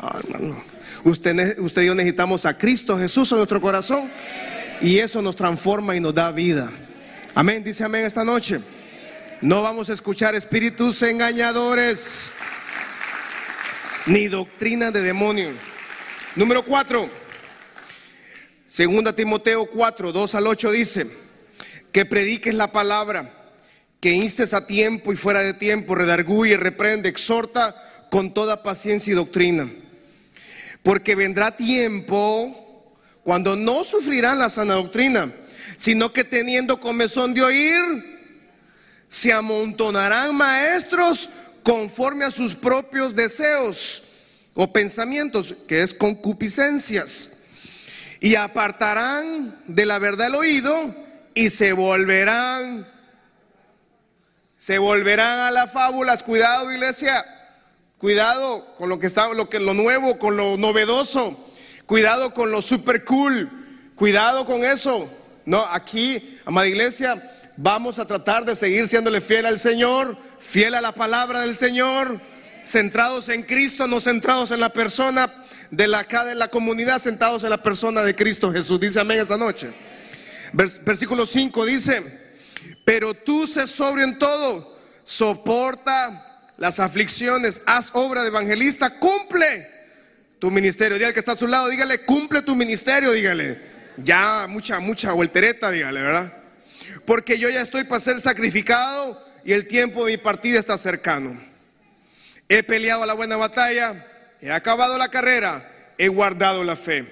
[0.00, 0.64] No, hermano.
[1.04, 4.10] Usted, usted y yo necesitamos a Cristo Jesús en nuestro corazón.
[4.80, 6.72] Y eso nos transforma y nos da vida.
[7.34, 7.62] Amén.
[7.62, 8.58] Dice amén esta noche.
[9.42, 12.30] No vamos a escuchar espíritus engañadores
[14.06, 15.50] ni doctrina de demonio.
[16.36, 17.25] Número cuatro.
[18.66, 21.06] Segunda Timoteo 4, 2 al 8 dice,
[21.92, 23.32] que prediques la palabra,
[24.00, 27.74] que instes a tiempo y fuera de tiempo, redarguye, reprende, exhorta
[28.10, 29.70] con toda paciencia y doctrina.
[30.82, 35.32] Porque vendrá tiempo cuando no sufrirán la sana doctrina,
[35.76, 38.16] sino que teniendo comezón de oír,
[39.08, 41.30] se amontonarán maestros
[41.62, 44.02] conforme a sus propios deseos
[44.54, 47.35] o pensamientos, que es concupiscencias
[48.20, 50.72] y apartarán de la verdad el oído
[51.34, 52.86] y se volverán,
[54.56, 56.22] se volverán a las fábulas.
[56.22, 57.12] Cuidado, iglesia.
[57.98, 61.38] Cuidado con lo que está, lo que lo nuevo, con lo novedoso.
[61.86, 63.50] Cuidado con lo super cool.
[63.94, 65.10] Cuidado con eso.
[65.44, 67.22] No, aquí, amada iglesia,
[67.56, 72.20] vamos a tratar de seguir siéndole fiel al Señor, fiel a la palabra del Señor,
[72.64, 75.32] centrados en Cristo, no centrados en la persona
[75.70, 78.80] de la, acá de la comunidad sentados en la persona de Cristo Jesús.
[78.80, 79.70] Dice amén esta noche.
[80.52, 82.02] versículo 5 dice,
[82.84, 86.22] pero tú sé sobrio en todo, soporta
[86.58, 89.68] las aflicciones, haz obra de evangelista, cumple
[90.38, 90.96] tu ministerio.
[90.96, 93.60] Dígale que está a su lado, dígale, cumple tu ministerio, dígale.
[93.98, 96.32] Ya, mucha, mucha voltereta, dígale, ¿verdad?
[97.04, 101.38] Porque yo ya estoy para ser sacrificado y el tiempo de mi partida está cercano.
[102.48, 103.94] He peleado la buena batalla
[104.40, 105.64] he acabado la carrera,
[105.98, 107.04] he guardado la fe.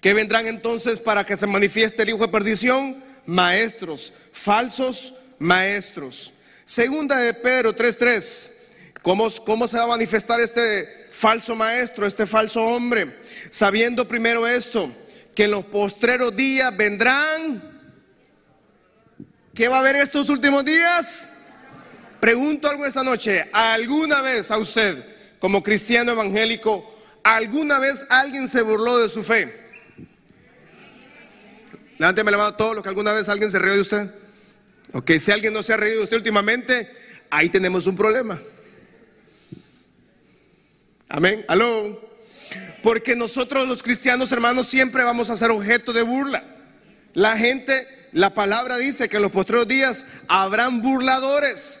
[0.00, 3.02] ¿Qué vendrán entonces para que se manifieste el hijo de perdición?
[3.26, 6.32] Maestros, falsos maestros.
[6.64, 8.50] Segunda de Pedro 3:3.
[9.02, 13.16] ¿Cómo, ¿Cómo se va a manifestar este falso maestro, este falso hombre?
[13.50, 14.92] Sabiendo primero esto,
[15.34, 17.70] que en los postreros días vendrán.
[19.54, 21.28] ¿Qué va a haber estos últimos días?
[22.20, 23.44] Pregunto algo esta noche.
[23.52, 25.11] ¿Alguna vez a usted
[25.42, 26.88] como cristiano evangélico,
[27.24, 29.52] ¿alguna vez alguien se burló de su fe?
[31.98, 34.08] Levánteme la mano todos los que alguna vez alguien se rió de usted.
[34.92, 36.88] Ok, si alguien no se ha reído de usted últimamente,
[37.28, 38.38] ahí tenemos un problema.
[41.08, 41.44] Amén.
[41.48, 42.00] Aló.
[42.80, 46.44] Porque nosotros los cristianos hermanos siempre vamos a ser objeto de burla.
[47.14, 51.80] La gente, la palabra dice que en los postreros días habrán burladores.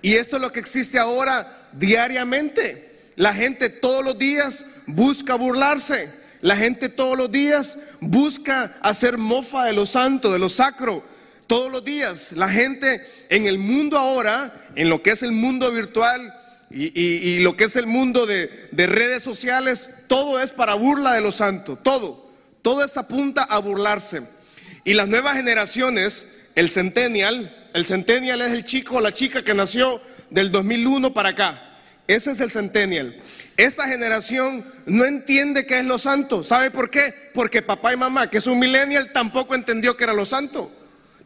[0.00, 2.91] Y esto es lo que existe ahora diariamente.
[3.16, 6.08] La gente todos los días busca burlarse.
[6.40, 11.04] La gente todos los días busca hacer mofa de lo santo, de lo sacro.
[11.46, 12.32] Todos los días.
[12.32, 16.34] La gente en el mundo ahora, en lo que es el mundo virtual
[16.70, 21.20] y, lo que es el mundo de, de redes sociales, todo es para burla de
[21.20, 21.76] lo santo.
[21.76, 22.30] Todo.
[22.62, 24.22] Todo es apunta a burlarse.
[24.84, 29.54] Y las nuevas generaciones, el centennial, el centennial es el chico o la chica que
[29.54, 31.71] nació del 2001 para acá.
[32.06, 33.16] Ese es el centennial.
[33.56, 36.42] Esa generación no entiende qué es lo santo.
[36.42, 37.14] ¿Sabe por qué?
[37.32, 40.70] Porque papá y mamá, que es un millennial, tampoco entendió que era lo santo.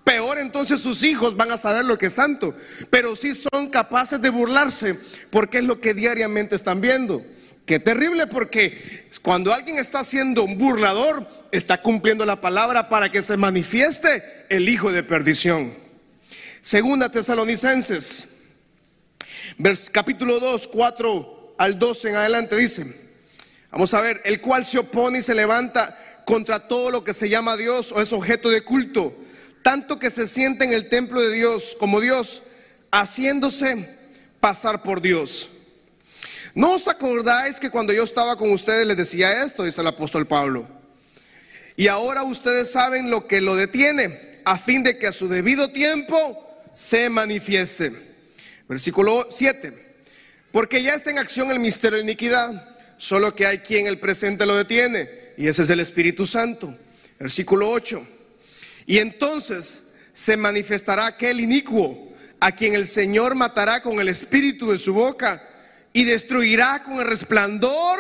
[0.05, 2.55] Peor entonces sus hijos van a saber lo que es santo.
[2.91, 4.99] Pero sí son capaces de burlarse
[5.31, 7.25] porque es lo que diariamente están viendo.
[7.65, 13.23] Qué terrible porque cuando alguien está siendo un burlador, está cumpliendo la palabra para que
[13.23, 15.75] se manifieste el hijo de perdición.
[16.61, 18.36] Segunda Tesalonicenses
[19.93, 22.87] capítulo 2, 4 al 12 en adelante dice,
[23.71, 27.29] vamos a ver, el cual se opone y se levanta contra todo lo que se
[27.29, 29.15] llama Dios o es objeto de culto,
[29.63, 32.43] tanto que se siente en el templo de Dios como Dios,
[32.91, 33.89] haciéndose
[34.41, 35.49] pasar por Dios.
[36.55, 39.63] ¿No os acordáis que cuando yo estaba con ustedes les decía esto?
[39.63, 40.67] Dice el apóstol Pablo.
[41.77, 45.71] Y ahora ustedes saben lo que lo detiene, a fin de que a su debido
[45.71, 46.17] tiempo
[46.73, 48.06] se manifieste.
[48.69, 49.73] Versículo 7.
[50.53, 54.47] Porque ya está en acción el misterio de iniquidad, solo que hay quien el presente
[54.47, 56.75] lo detiene, y ese es el Espíritu Santo.
[57.19, 58.07] Versículo 8.
[58.87, 64.79] Y entonces se manifestará aquel inicuo a quien el Señor matará con el espíritu de
[64.79, 65.43] su boca
[65.93, 67.99] y destruirá con el resplandor.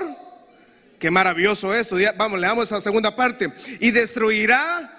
[0.98, 1.96] Qué maravilloso esto.
[2.16, 3.52] Vamos, leamos esa segunda parte.
[3.80, 4.92] Y destruirá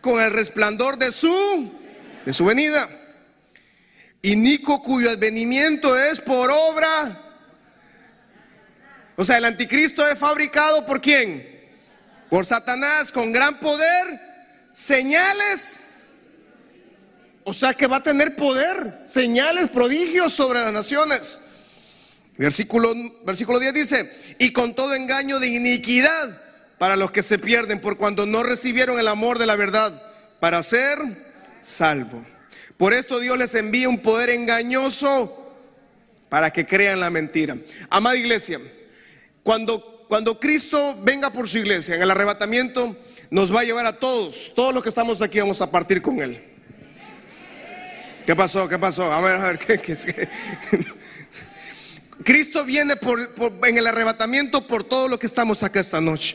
[0.00, 1.72] con el resplandor de su
[2.24, 2.88] de su venida.
[4.22, 7.18] Inico cuyo advenimiento es por obra.
[9.16, 11.46] O sea, el anticristo es fabricado por quién?
[12.28, 14.20] Por Satanás con gran poder,
[14.72, 15.82] señales.
[17.44, 21.46] O sea que va a tener poder, señales, prodigios sobre las naciones.
[22.36, 26.40] Versículo, versículo 10 dice, y con todo engaño de iniquidad
[26.78, 30.02] para los que se pierden por cuando no recibieron el amor de la verdad
[30.40, 30.98] para ser
[31.60, 32.24] salvo.
[32.80, 35.52] Por esto Dios les envía un poder engañoso
[36.30, 37.54] para que crean la mentira.
[37.90, 38.58] Amada iglesia,
[39.42, 42.96] cuando, cuando Cristo venga por su iglesia en el arrebatamiento,
[43.28, 46.22] nos va a llevar a todos, todos los que estamos aquí vamos a partir con
[46.22, 46.42] Él.
[48.24, 48.66] ¿Qué pasó?
[48.66, 49.12] ¿Qué pasó?
[49.12, 50.28] A ver, a ver, ¿qué,
[52.24, 52.94] Cristo viene
[53.66, 56.34] en el arrebatamiento por todo lo que estamos acá esta noche.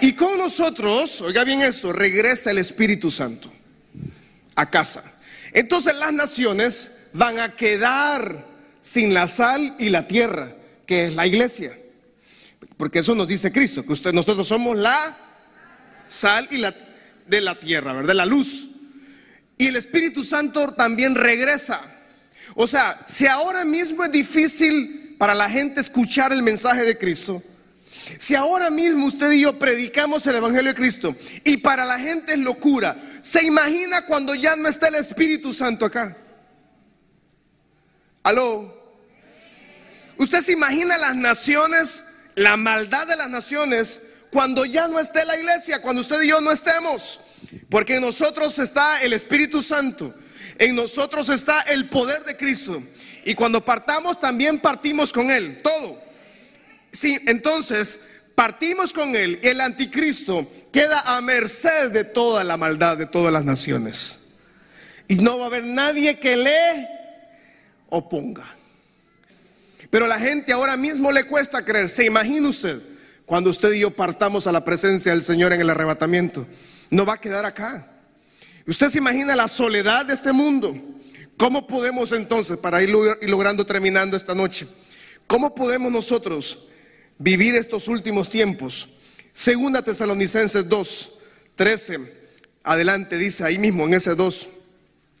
[0.00, 3.52] Y con nosotros, oiga bien esto, regresa el Espíritu Santo
[4.56, 5.19] a casa.
[5.52, 8.46] Entonces las naciones van a quedar
[8.80, 10.54] sin la sal y la tierra,
[10.86, 11.76] que es la iglesia.
[12.76, 15.16] Porque eso nos dice Cristo, que nosotros somos la
[16.08, 16.74] sal y la,
[17.26, 18.14] de la tierra, ¿verdad?
[18.14, 18.68] La luz.
[19.58, 21.80] Y el Espíritu Santo también regresa.
[22.54, 27.42] O sea, si ahora mismo es difícil para la gente escuchar el mensaje de Cristo,
[27.90, 32.34] si ahora mismo usted y yo predicamos el Evangelio de Cristo y para la gente
[32.34, 36.16] es locura, ¿se imagina cuando ya no está el Espíritu Santo acá?
[38.22, 38.78] ¿Aló?
[40.18, 42.04] ¿Usted se imagina las naciones,
[42.36, 46.40] la maldad de las naciones cuando ya no esté la iglesia, cuando usted y yo
[46.40, 47.20] no estemos?
[47.68, 50.14] Porque en nosotros está el Espíritu Santo,
[50.58, 52.80] en nosotros está el poder de Cristo.
[53.24, 56.09] Y cuando partamos también partimos con Él, todo.
[56.92, 58.00] Sí, entonces
[58.34, 63.32] partimos con él y el anticristo queda a merced de toda la maldad de todas
[63.32, 64.16] las naciones.
[65.08, 66.88] Y no va a haber nadie que le
[67.88, 68.48] oponga.
[69.90, 71.88] Pero a la gente ahora mismo le cuesta creer.
[71.88, 72.80] ¿Se imagina usted
[73.26, 76.46] cuando usted y yo partamos a la presencia del Señor en el arrebatamiento?
[76.90, 77.86] No va a quedar acá.
[78.66, 80.76] Usted se imagina la soledad de este mundo.
[81.36, 82.90] ¿Cómo podemos entonces, para ir
[83.22, 84.66] logrando terminando esta noche,
[85.26, 86.69] cómo podemos nosotros
[87.20, 88.88] vivir estos últimos tiempos.
[89.32, 91.18] Segunda Tesalonicenses 2,
[91.54, 91.98] 13,
[92.64, 94.48] adelante, dice ahí mismo en ese 2,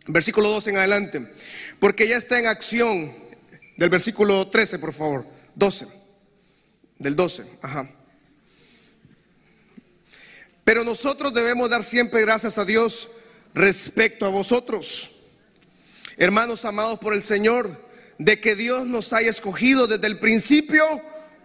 [0.08, 1.32] versículo 2 en adelante,
[1.78, 3.12] porque ya está en acción,
[3.76, 5.86] del versículo 13, por favor, 12,
[6.98, 7.88] del 12, ajá.
[10.64, 13.10] Pero nosotros debemos dar siempre gracias a Dios
[13.54, 15.10] respecto a vosotros,
[16.16, 20.82] hermanos amados por el Señor, de que Dios nos haya escogido desde el principio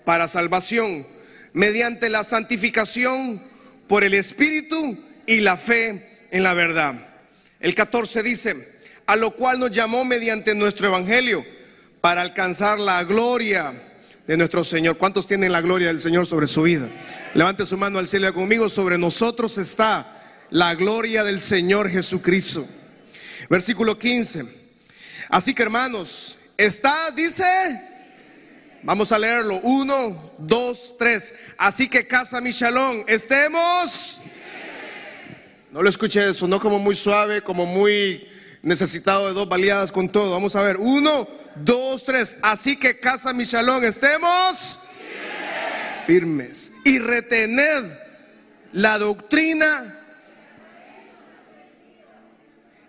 [0.06, 1.06] para salvación,
[1.54, 3.42] mediante la santificación
[3.88, 6.94] por el Espíritu y la fe en la verdad.
[7.60, 11.46] El 14 dice, a lo cual nos llamó mediante nuestro Evangelio
[12.02, 13.74] para alcanzar la gloria
[14.28, 14.98] de nuestro Señor.
[14.98, 16.90] ¿Cuántos tienen la gloria del Señor sobre su vida?
[17.34, 18.70] Levante su mano al cielo conmigo.
[18.70, 22.68] Sobre nosotros está la gloria del Señor Jesucristo.
[23.50, 24.46] Versículo 15.
[25.30, 27.44] Así que hermanos, está, dice,
[28.86, 29.60] Vamos a leerlo.
[29.64, 31.34] Uno, dos, tres.
[31.58, 33.04] Así que casa mi shalom.
[33.08, 34.22] Estemos.
[35.72, 38.30] No lo escuché, sonó como muy suave, como muy
[38.62, 40.34] necesitado de dos baleadas con todo.
[40.34, 40.78] Vamos a ver.
[40.78, 42.38] Uno, dos, tres.
[42.44, 43.84] Así que casa mi shalom.
[43.84, 44.78] Estemos
[46.06, 46.74] firmes.
[46.84, 47.86] Y retened
[48.72, 50.00] la doctrina.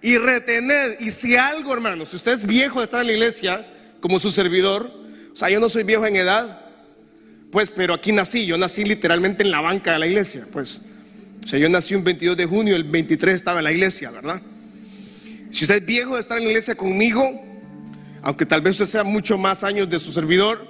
[0.03, 1.01] Y retened.
[1.01, 3.67] Y si algo, hermano, si usted es viejo de estar en la iglesia,
[4.01, 5.06] como su servidor,
[5.37, 6.63] o sea, yo no soy viejo en edad,
[7.53, 10.81] pues, pero aquí nací, yo nací literalmente en la banca de la iglesia, pues.
[11.45, 14.41] O sea, yo nací un 22 de junio, el 23 estaba en la iglesia, ¿verdad?
[15.51, 17.23] Si usted es viejo de estar en la iglesia conmigo,
[18.23, 20.67] aunque tal vez usted sea mucho más años de su servidor,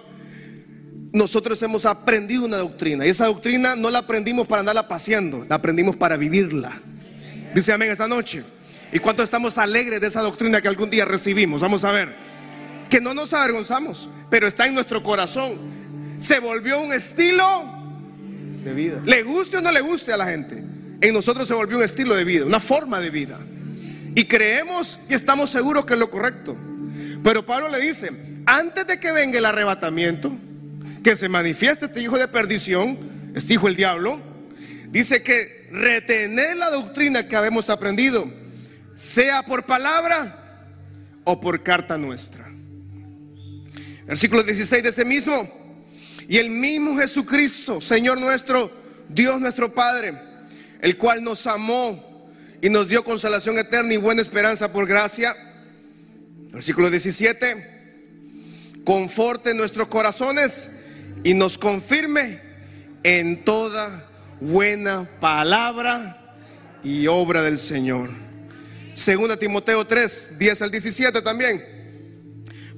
[1.13, 3.07] nosotros hemos aprendido una doctrina.
[3.07, 6.77] Y esa doctrina no la aprendimos para andarla paseando, la aprendimos para vivirla.
[7.55, 8.43] Dice amén esta noche.
[8.93, 11.61] ¿Y cuánto estamos alegres de esa doctrina que algún día recibimos?
[11.61, 12.26] Vamos a ver
[12.89, 15.55] que no nos avergonzamos, pero está en nuestro corazón.
[16.19, 17.65] Se volvió un estilo
[18.65, 19.01] de vida.
[19.05, 20.63] Le guste o no le guste a la gente,
[21.01, 23.39] en nosotros se volvió un estilo de vida, una forma de vida.
[24.15, 26.57] Y creemos y estamos seguros que es lo correcto.
[27.23, 28.11] Pero Pablo le dice,
[28.47, 30.33] antes de que venga el arrebatamiento,
[31.05, 32.99] que se manifieste este hijo de perdición,
[33.35, 34.21] este hijo el diablo,
[34.89, 38.25] dice que retener la doctrina que habemos aprendido,
[38.95, 40.37] sea por palabra
[41.25, 42.36] o por carta nuestra.
[44.07, 45.35] Versículo 16 de ese mismo.
[46.29, 48.71] Y el mismo Jesucristo, Señor nuestro,
[49.09, 50.15] Dios nuestro Padre,
[50.81, 52.03] el cual nos amó
[52.61, 55.35] y nos dio consolación eterna y buena esperanza por gracia.
[56.53, 57.75] Versículo 17.
[58.85, 60.71] Conforte nuestros corazones
[61.23, 62.41] y nos confirme
[63.03, 64.05] en toda
[64.41, 66.37] buena palabra
[66.83, 68.11] y obra del Señor.
[68.95, 71.76] Segunda Timoteo 3, 10 al 17 también.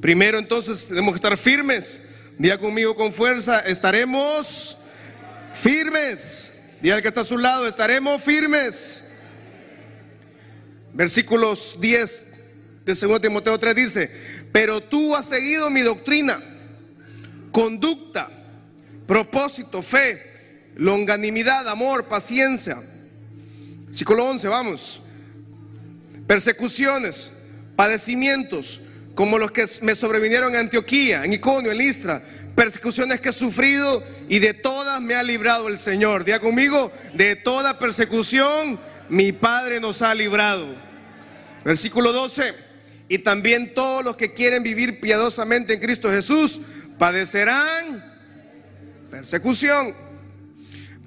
[0.00, 2.02] Primero entonces tenemos que estar firmes
[2.38, 4.76] Día conmigo con fuerza, estaremos
[5.52, 6.52] firmes.
[6.80, 9.06] Día que está a su lado, estaremos firmes.
[10.92, 12.24] Versículos 10
[12.84, 14.10] de 2 Timoteo 3 dice,
[14.52, 16.40] pero tú has seguido mi doctrina,
[17.50, 18.28] conducta,
[19.08, 20.22] propósito, fe,
[20.76, 22.80] longanimidad, amor, paciencia.
[23.88, 25.02] Versículo 11, vamos.
[26.28, 27.32] Persecuciones,
[27.74, 28.82] padecimientos
[29.18, 32.22] como los que me sobrevinieron en Antioquía, en Iconio, en Listra,
[32.54, 36.24] persecuciones que he sufrido y de todas me ha librado el Señor.
[36.24, 40.72] Diga conmigo, de toda persecución mi Padre nos ha librado.
[41.64, 42.54] Versículo 12,
[43.08, 46.60] y también todos los que quieren vivir piadosamente en Cristo Jesús
[46.96, 48.04] padecerán
[49.10, 49.96] persecución.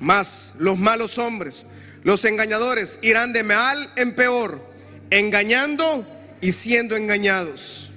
[0.01, 1.65] Mas los malos hombres,
[2.03, 4.61] los engañadores, irán de mal en peor,
[5.11, 6.05] engañando
[6.41, 7.90] y siendo engañados.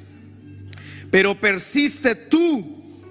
[1.14, 3.06] Pero persiste tú.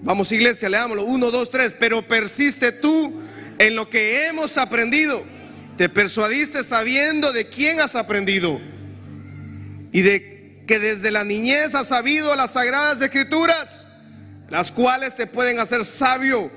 [0.00, 1.02] Vamos iglesia, leámoslo.
[1.02, 1.74] Uno, dos, tres.
[1.76, 3.20] Pero persiste tú
[3.58, 5.20] en lo que hemos aprendido.
[5.76, 8.60] Te persuadiste sabiendo de quién has aprendido.
[9.90, 13.88] Y de que desde la niñez has sabido las sagradas escrituras,
[14.48, 16.48] las cuales te pueden hacer sabio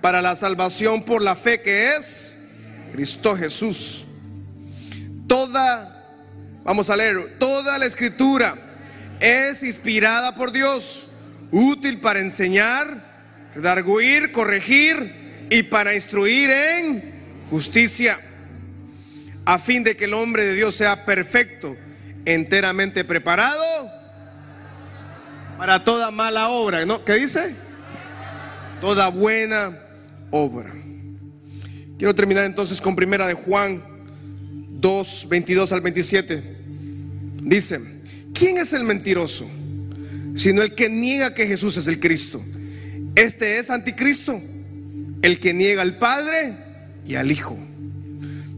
[0.00, 2.38] para la salvación por la fe que es
[2.92, 4.04] Cristo Jesús.
[5.28, 6.02] Toda,
[6.64, 8.63] vamos a leer, toda la escritura
[9.24, 11.06] es inspirada por Dios,
[11.50, 13.02] útil para enseñar,
[13.54, 17.14] redarguir, corregir y para instruir en
[17.48, 18.18] justicia,
[19.46, 21.74] a fin de que el hombre de Dios sea perfecto,
[22.26, 23.64] enteramente preparado
[25.56, 27.02] para toda mala obra, ¿no?
[27.02, 27.56] ¿Qué dice?
[28.82, 29.70] Toda buena
[30.32, 30.70] obra.
[31.96, 33.82] Quiero terminar entonces con primera de Juan
[34.68, 36.42] 2, 22 al 27.
[37.44, 37.93] Dice,
[38.34, 39.48] ¿Quién es el mentiroso?
[40.34, 42.42] Sino el que niega que Jesús es el Cristo.
[43.14, 44.38] Este es anticristo,
[45.22, 46.56] el que niega al Padre
[47.06, 47.56] y al Hijo.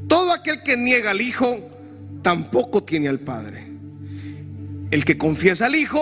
[0.09, 1.47] Todo aquel que niega al Hijo
[2.23, 3.65] tampoco tiene al Padre.
[4.91, 6.01] El que confiesa al Hijo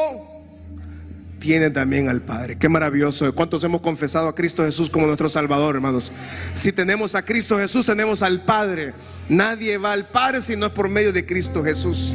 [1.41, 2.57] tiene también al Padre.
[2.57, 3.35] Qué maravilloso.
[3.35, 6.13] ¿Cuántos hemos confesado a Cristo Jesús como nuestro Salvador, hermanos?
[6.55, 8.95] Si tenemos a Cristo Jesús, tenemos al Padre.
[9.29, 12.15] Nadie va al Padre si no es por medio de Cristo Jesús.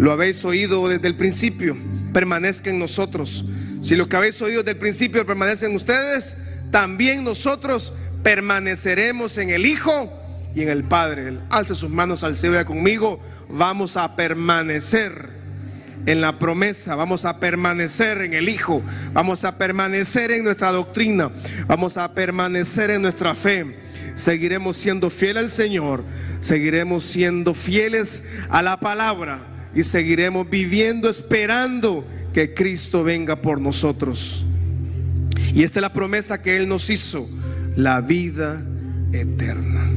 [0.00, 1.76] Lo habéis oído desde el principio,
[2.14, 3.44] permanezca en nosotros.
[3.82, 6.38] Si lo que habéis oído desde el principio permanece en ustedes,
[6.70, 7.92] también nosotros
[8.22, 10.10] permaneceremos en el Hijo
[10.54, 11.36] y en el Padre.
[11.50, 13.20] Alce sus manos al cielo conmigo.
[13.50, 15.28] Vamos a permanecer
[16.06, 18.82] en la promesa, vamos a permanecer en el Hijo,
[19.12, 21.30] vamos a permanecer en nuestra doctrina,
[21.66, 23.78] vamos a permanecer en nuestra fe.
[24.14, 26.04] Seguiremos siendo fieles al Señor,
[26.40, 34.44] seguiremos siendo fieles a la palabra y seguiremos viviendo esperando que Cristo venga por nosotros.
[35.54, 37.28] Y esta es la promesa que Él nos hizo,
[37.76, 38.64] la vida
[39.12, 39.88] eterna.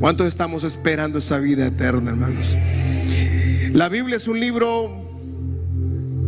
[0.00, 2.56] ¿Cuántos estamos esperando esa vida eterna, hermanos?
[3.72, 5.00] La Biblia es un libro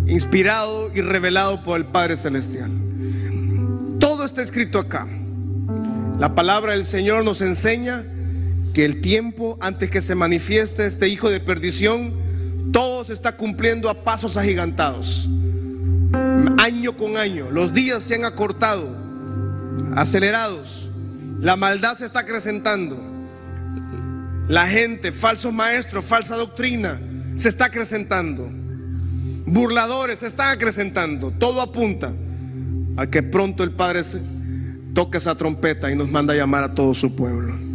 [0.06, 2.70] inspirado y revelado por el Padre Celestial.
[3.98, 5.06] Todo está escrito acá.
[6.18, 8.04] La palabra del Señor nos enseña
[8.72, 12.12] que el tiempo antes que se manifieste este hijo de perdición,
[12.72, 15.28] todo se está cumpliendo a pasos agigantados.
[16.58, 18.88] Año con año, los días se han acortado,
[19.94, 20.88] acelerados.
[21.38, 22.96] La maldad se está acrecentando.
[24.48, 27.00] La gente, falsos maestros, falsa doctrina,
[27.36, 28.50] se está acrecentando.
[29.46, 31.30] Burladores se están acrecentando.
[31.32, 32.12] Todo apunta
[32.96, 34.02] a que pronto el Padre
[34.94, 37.71] toque esa trompeta y nos manda a llamar a todo su pueblo.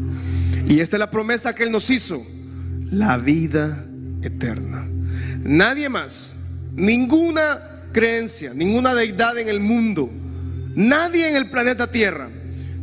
[0.68, 2.26] Y esta es la promesa que Él nos hizo,
[2.92, 3.86] la vida
[4.22, 4.86] eterna.
[5.44, 6.36] Nadie más,
[6.76, 7.42] ninguna
[7.94, 10.10] creencia, ninguna deidad en el mundo,
[10.76, 12.30] nadie en el planeta Tierra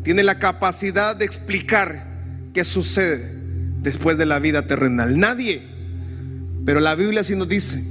[0.02, 2.06] tiene la capacidad de explicar
[2.52, 3.32] qué sucede
[3.82, 5.18] después de la vida terrenal.
[5.18, 5.62] Nadie.
[6.64, 7.82] Pero la Biblia sí nos dice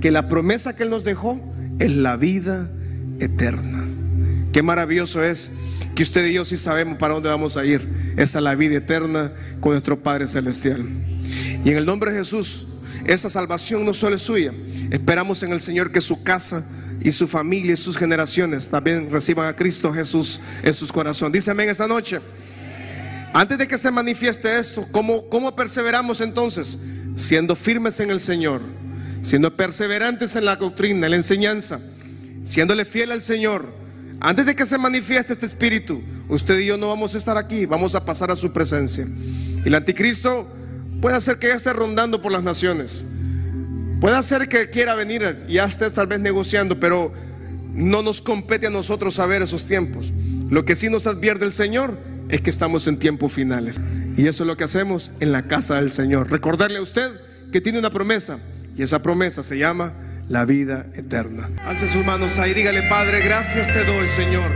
[0.00, 1.40] que la promesa que Él nos dejó
[1.78, 2.70] es la vida
[3.20, 3.84] eterna.
[4.52, 5.52] Qué maravilloso es
[5.94, 8.05] que usted y yo sí sabemos para dónde vamos a ir.
[8.16, 10.82] Esa es la vida eterna con nuestro Padre Celestial.
[11.64, 12.68] Y en el nombre de Jesús,
[13.04, 14.52] esa salvación no solo es suya.
[14.90, 16.64] Esperamos en el Señor que su casa
[17.02, 21.34] y su familia y sus generaciones también reciban a Cristo Jesús en sus corazones.
[21.34, 22.18] Dice amén esta noche.
[23.34, 26.78] Antes de que se manifieste esto, ¿cómo, ¿cómo perseveramos entonces?
[27.16, 28.62] Siendo firmes en el Señor,
[29.20, 31.78] siendo perseverantes en la doctrina, en la enseñanza,
[32.44, 33.85] siéndole fiel al Señor
[34.20, 37.66] antes de que se manifieste este espíritu, usted y yo no vamos a estar aquí,
[37.66, 39.06] vamos a pasar a su presencia.
[39.64, 40.46] El anticristo
[41.00, 43.06] puede hacer que ya esté rondando por las naciones.
[44.00, 47.12] Puede hacer que quiera venir y ya esté tal vez negociando, pero
[47.72, 50.12] no nos compete a nosotros saber esos tiempos.
[50.50, 51.98] Lo que sí nos advierte el Señor
[52.28, 53.80] es que estamos en tiempos finales.
[54.16, 56.30] Y eso es lo que hacemos en la casa del Señor.
[56.30, 57.08] Recordarle a usted
[57.52, 58.38] que tiene una promesa
[58.76, 59.92] y esa promesa se llama
[60.28, 61.48] la vida eterna.
[61.64, 64.50] Alce sus manos ahí, dígale, Padre, gracias te doy, Señor,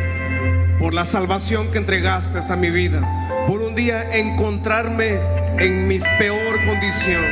[0.79, 3.01] por la salvación que entregaste a mi vida,
[3.47, 5.19] por un día encontrarme
[5.59, 7.23] en mis peor condición,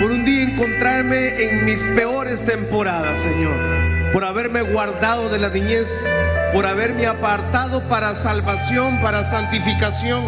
[0.00, 6.04] por un día encontrarme en mis peores temporadas, Señor, por haberme guardado de la niñez,
[6.52, 10.24] por haberme apartado para salvación, para santificación,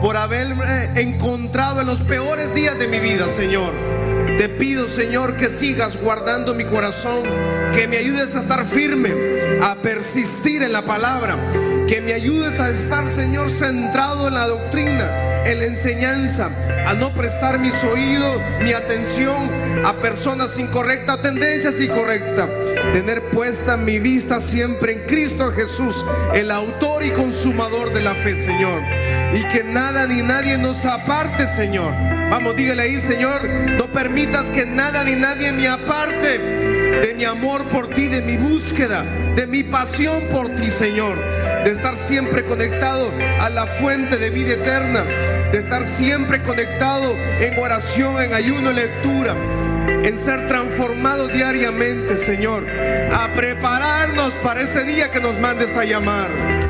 [0.00, 0.64] por haberme
[0.96, 3.93] encontrado en los peores días de mi vida, Señor.
[4.38, 7.22] Te pido, Señor, que sigas guardando mi corazón,
[7.74, 9.12] que me ayudes a estar firme,
[9.62, 11.36] a persistir en la palabra,
[11.86, 16.50] que me ayudes a estar, Señor, centrado en la doctrina, en la enseñanza,
[16.86, 19.36] a no prestar mis oídos, mi atención
[19.84, 22.48] a personas incorrectas, tendencias incorrectas.
[22.92, 26.04] Tener puesta mi vista siempre en Cristo Jesús,
[26.34, 28.80] el autor y consumador de la fe, Señor.
[29.34, 31.92] Y que nada ni nadie nos aparte, Señor
[32.30, 33.44] Vamos, dígale ahí, Señor,
[33.78, 38.36] no permitas que nada ni nadie me aparte de mi amor por ti, de mi
[38.36, 39.04] búsqueda,
[39.36, 41.16] de mi pasión por ti, Señor.
[41.64, 43.08] De estar siempre conectado
[43.40, 45.04] a la fuente de vida eterna.
[45.52, 49.34] De estar siempre conectado en oración, en ayuno, en lectura.
[50.02, 52.66] En ser transformados diariamente, Señor.
[53.12, 56.63] A prepararnos para ese día que nos mandes a llamar.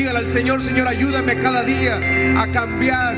[0.00, 2.00] Dígale al Señor, Señor, ayúdame cada día
[2.40, 3.14] a cambiar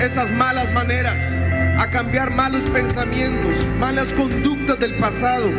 [0.00, 1.38] esas malas maneras,
[1.78, 5.50] a cambiar malos pensamientos, malas conductas del pasado.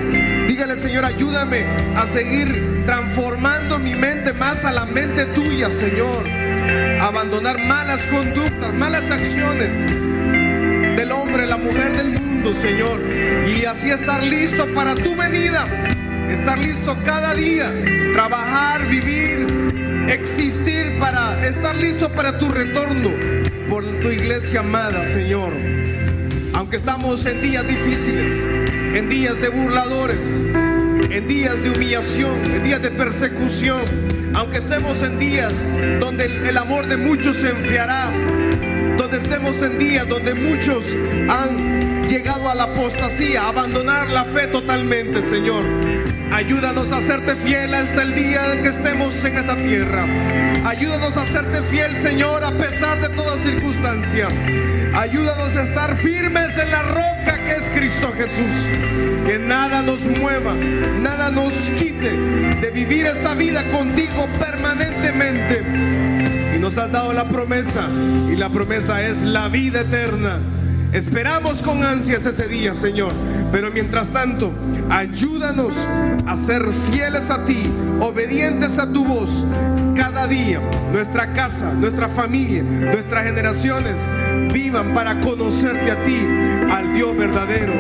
[0.48, 6.26] Dígale, Señor, ayúdame a seguir transformando mi mente más a la mente tuya, Señor.
[7.00, 13.02] Abandonar malas conductas, malas acciones del hombre, la mujer del mundo, Señor.
[13.56, 15.68] Y así estar listo para tu venida.
[16.28, 17.72] Estar listo cada día.
[18.16, 19.65] Trabajar, vivir,
[20.10, 23.12] existir para estar listo para tu retorno
[23.70, 25.52] por tu iglesia amada, Señor.
[26.54, 28.44] Aunque estamos en días difíciles,
[28.94, 30.40] en días de burladores,
[31.10, 33.82] en días de humillación, en días de persecución,
[34.36, 35.66] aunque estemos en días
[36.00, 38.10] donde el amor de muchos se enfriará,
[38.98, 40.86] donde estemos en días donde muchos
[41.30, 45.66] han llegado a la apostasía, a abandonar la fe totalmente, Señor.
[46.32, 50.06] Ayúdanos a hacerte fiel hasta el día que estemos en esta tierra.
[50.66, 54.28] Ayúdanos a hacerte fiel, Señor, a pesar de toda circunstancia.
[54.94, 58.70] Ayúdanos a estar firmes en la roca que es Cristo Jesús.
[59.26, 60.54] Que nada nos mueva,
[61.02, 62.12] nada nos quite
[62.62, 65.64] de vivir esa vida contigo permanentemente.
[66.56, 67.88] Y nos has dado la promesa,
[68.32, 70.40] y la promesa es la vida eterna.
[70.96, 73.12] Esperamos con ansias ese día, Señor.
[73.52, 74.54] Pero mientras tanto,
[74.90, 75.76] ayúdanos
[76.26, 77.70] a ser fieles a ti,
[78.00, 79.46] obedientes a tu voz
[79.94, 80.62] cada día.
[80.94, 84.08] Nuestra casa, nuestra familia, nuestras generaciones
[84.54, 86.18] vivan para conocerte a ti,
[86.72, 87.74] al Dios verdadero,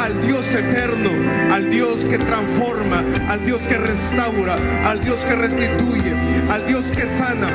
[0.00, 1.10] al Dios eterno,
[1.52, 4.56] al Dios que transforma, al Dios que restaura,
[4.86, 6.14] al Dios que restituye,
[6.50, 7.50] al Dios que sana.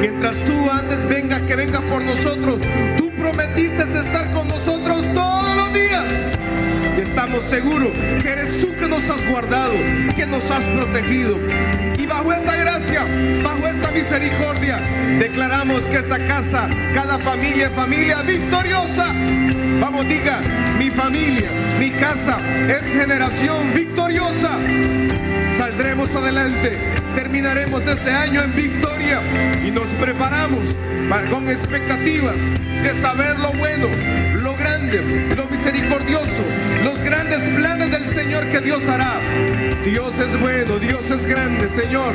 [0.00, 2.58] Mientras tú antes vengas, que vengas por nosotros,
[3.32, 6.30] prometiste estar con nosotros todos los días.
[6.96, 7.90] Estamos seguros
[8.22, 9.74] que eres tú que nos has guardado,
[10.14, 11.36] que nos has protegido.
[11.98, 13.04] Y bajo esa gracia,
[13.42, 14.80] bajo esa misericordia,
[15.18, 19.06] declaramos que esta casa, cada familia, familia victoriosa.
[19.80, 20.40] Vamos, diga,
[20.78, 21.48] mi familia,
[21.80, 24.56] mi casa es generación victoriosa.
[25.50, 26.78] Saldremos adelante,
[27.16, 29.22] terminaremos este año en victoria
[29.66, 30.76] y nos preparamos
[31.30, 32.50] con expectativas
[32.82, 33.86] de saber lo bueno,
[34.42, 35.00] lo grande,
[35.34, 36.44] lo misericordioso,
[36.84, 39.14] los grandes planes del Señor que Dios hará.
[39.82, 42.12] Dios es bueno, Dios es grande, Señor.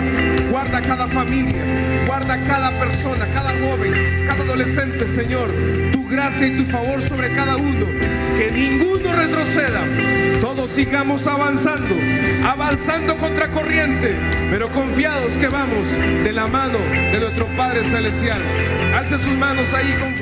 [0.52, 1.64] Guarda cada familia,
[2.06, 5.50] guarda cada persona, cada joven, cada adolescente, Señor.
[5.92, 8.21] Tu gracia y tu favor sobre cada uno.
[8.42, 9.84] Que ninguno retroceda.
[10.42, 11.94] Todos sigamos avanzando,
[12.44, 14.16] avanzando contra corriente,
[14.50, 15.92] pero confiados que vamos
[16.24, 16.80] de la mano
[17.14, 18.42] de nuestro Padre Celestial.
[18.96, 20.22] Alce sus manos ahí con fuerza.